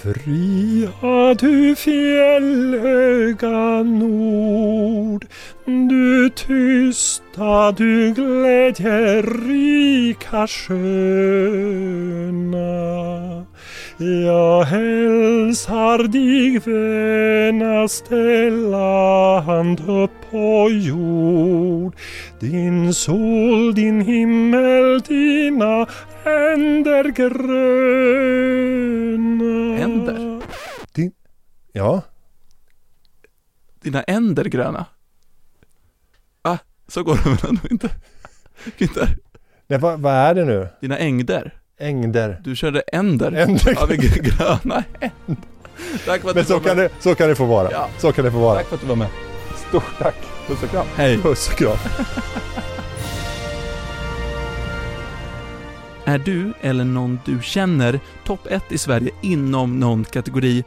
Fria 0.01 1.33
du 1.39 1.75
fjällhöga 1.75 3.83
nord 3.83 5.25
Du 5.65 6.29
tysta, 6.29 7.71
du 7.71 8.13
glädjerika 8.13 10.47
sköna 10.47 13.45
Jag 14.01 14.63
hälsar 14.63 15.97
dig 16.07 16.59
vänaste 16.59 18.49
land 18.49 19.89
upp 19.89 20.11
på 20.31 20.69
jord 20.71 21.95
Din 22.39 22.93
sol, 22.93 23.73
din 23.73 24.01
himmel, 24.01 25.01
dina 25.01 25.87
änder 26.25 27.03
gröna 27.03 27.41
Änder? 29.83 30.41
Din... 30.93 31.11
Ja, 31.71 32.01
Dina 33.81 34.03
änder 34.03 34.45
gröna. 34.45 34.85
Ah, 36.41 36.57
så 36.87 37.03
går 37.03 37.15
det 37.15 37.29
väl 37.29 37.49
ändå 37.49 37.61
inte? 37.71 37.89
Inte? 38.77 39.07
Nej, 39.67 39.79
vad, 39.79 39.99
vad 39.99 40.13
är 40.13 40.35
det 40.35 40.45
nu? 40.45 40.67
Dina 40.81 40.97
ängder. 40.97 41.60
Ängder. 41.81 42.41
Du 42.43 42.55
körde 42.55 42.79
änder. 42.81 43.31
Änder. 43.31 43.73
Ja, 43.75 43.85
men 43.89 43.97
gröna 44.23 44.83
änder. 44.99 45.41
Tack 46.05 46.21
för 46.21 46.29
att 46.29 46.35
Men 46.35 46.43
du 46.43 46.43
så 46.43 46.53
var 46.53 46.59
kan, 46.59 46.77
med. 46.77 46.85
det, 46.85 47.03
så 47.03 47.15
kan 47.15 47.29
det 47.29 47.35
få 47.35 47.45
vara. 47.45 47.71
Ja. 47.71 47.87
Så 47.97 48.11
kan 48.11 48.25
det 48.25 48.31
få 48.31 48.39
vara. 48.39 48.57
Tack 48.57 48.67
för 48.67 48.75
att 48.75 48.81
du 48.81 48.87
var 48.87 48.95
med. 48.95 49.07
Stort 49.69 49.83
tack. 49.99 50.15
Puss 50.47 50.63
och 50.63 50.69
kram. 50.69 50.85
Hej. 50.95 51.17
Puss 51.17 51.49
och 51.49 51.55
kram. 51.57 51.77
Är 56.05 56.17
du 56.17 56.53
eller 56.61 56.83
någon 56.83 57.19
du 57.25 57.39
känner 57.41 57.99
topp 58.25 58.47
1 58.49 58.63
i 58.71 58.77
Sverige 58.77 59.11
inom 59.21 59.79
någon 59.79 60.03
kategori? 60.03 60.63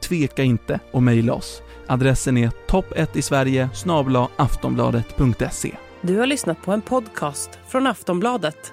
Tveka 0.00 0.42
inte 0.42 0.80
och 0.90 1.02
mejla 1.02 1.32
oss. 1.34 1.62
Adressen 1.86 2.36
är 2.36 2.50
topp1 2.68 3.08
i 3.14 3.22
Sverige 3.22 3.68
snabla 3.74 4.28
aftonbladet.se. 4.36 5.74
Du 6.00 6.18
har 6.18 6.26
lyssnat 6.26 6.62
på 6.62 6.72
en 6.72 6.82
podcast 6.82 7.58
från 7.68 7.86
Aftonbladet. 7.86 8.72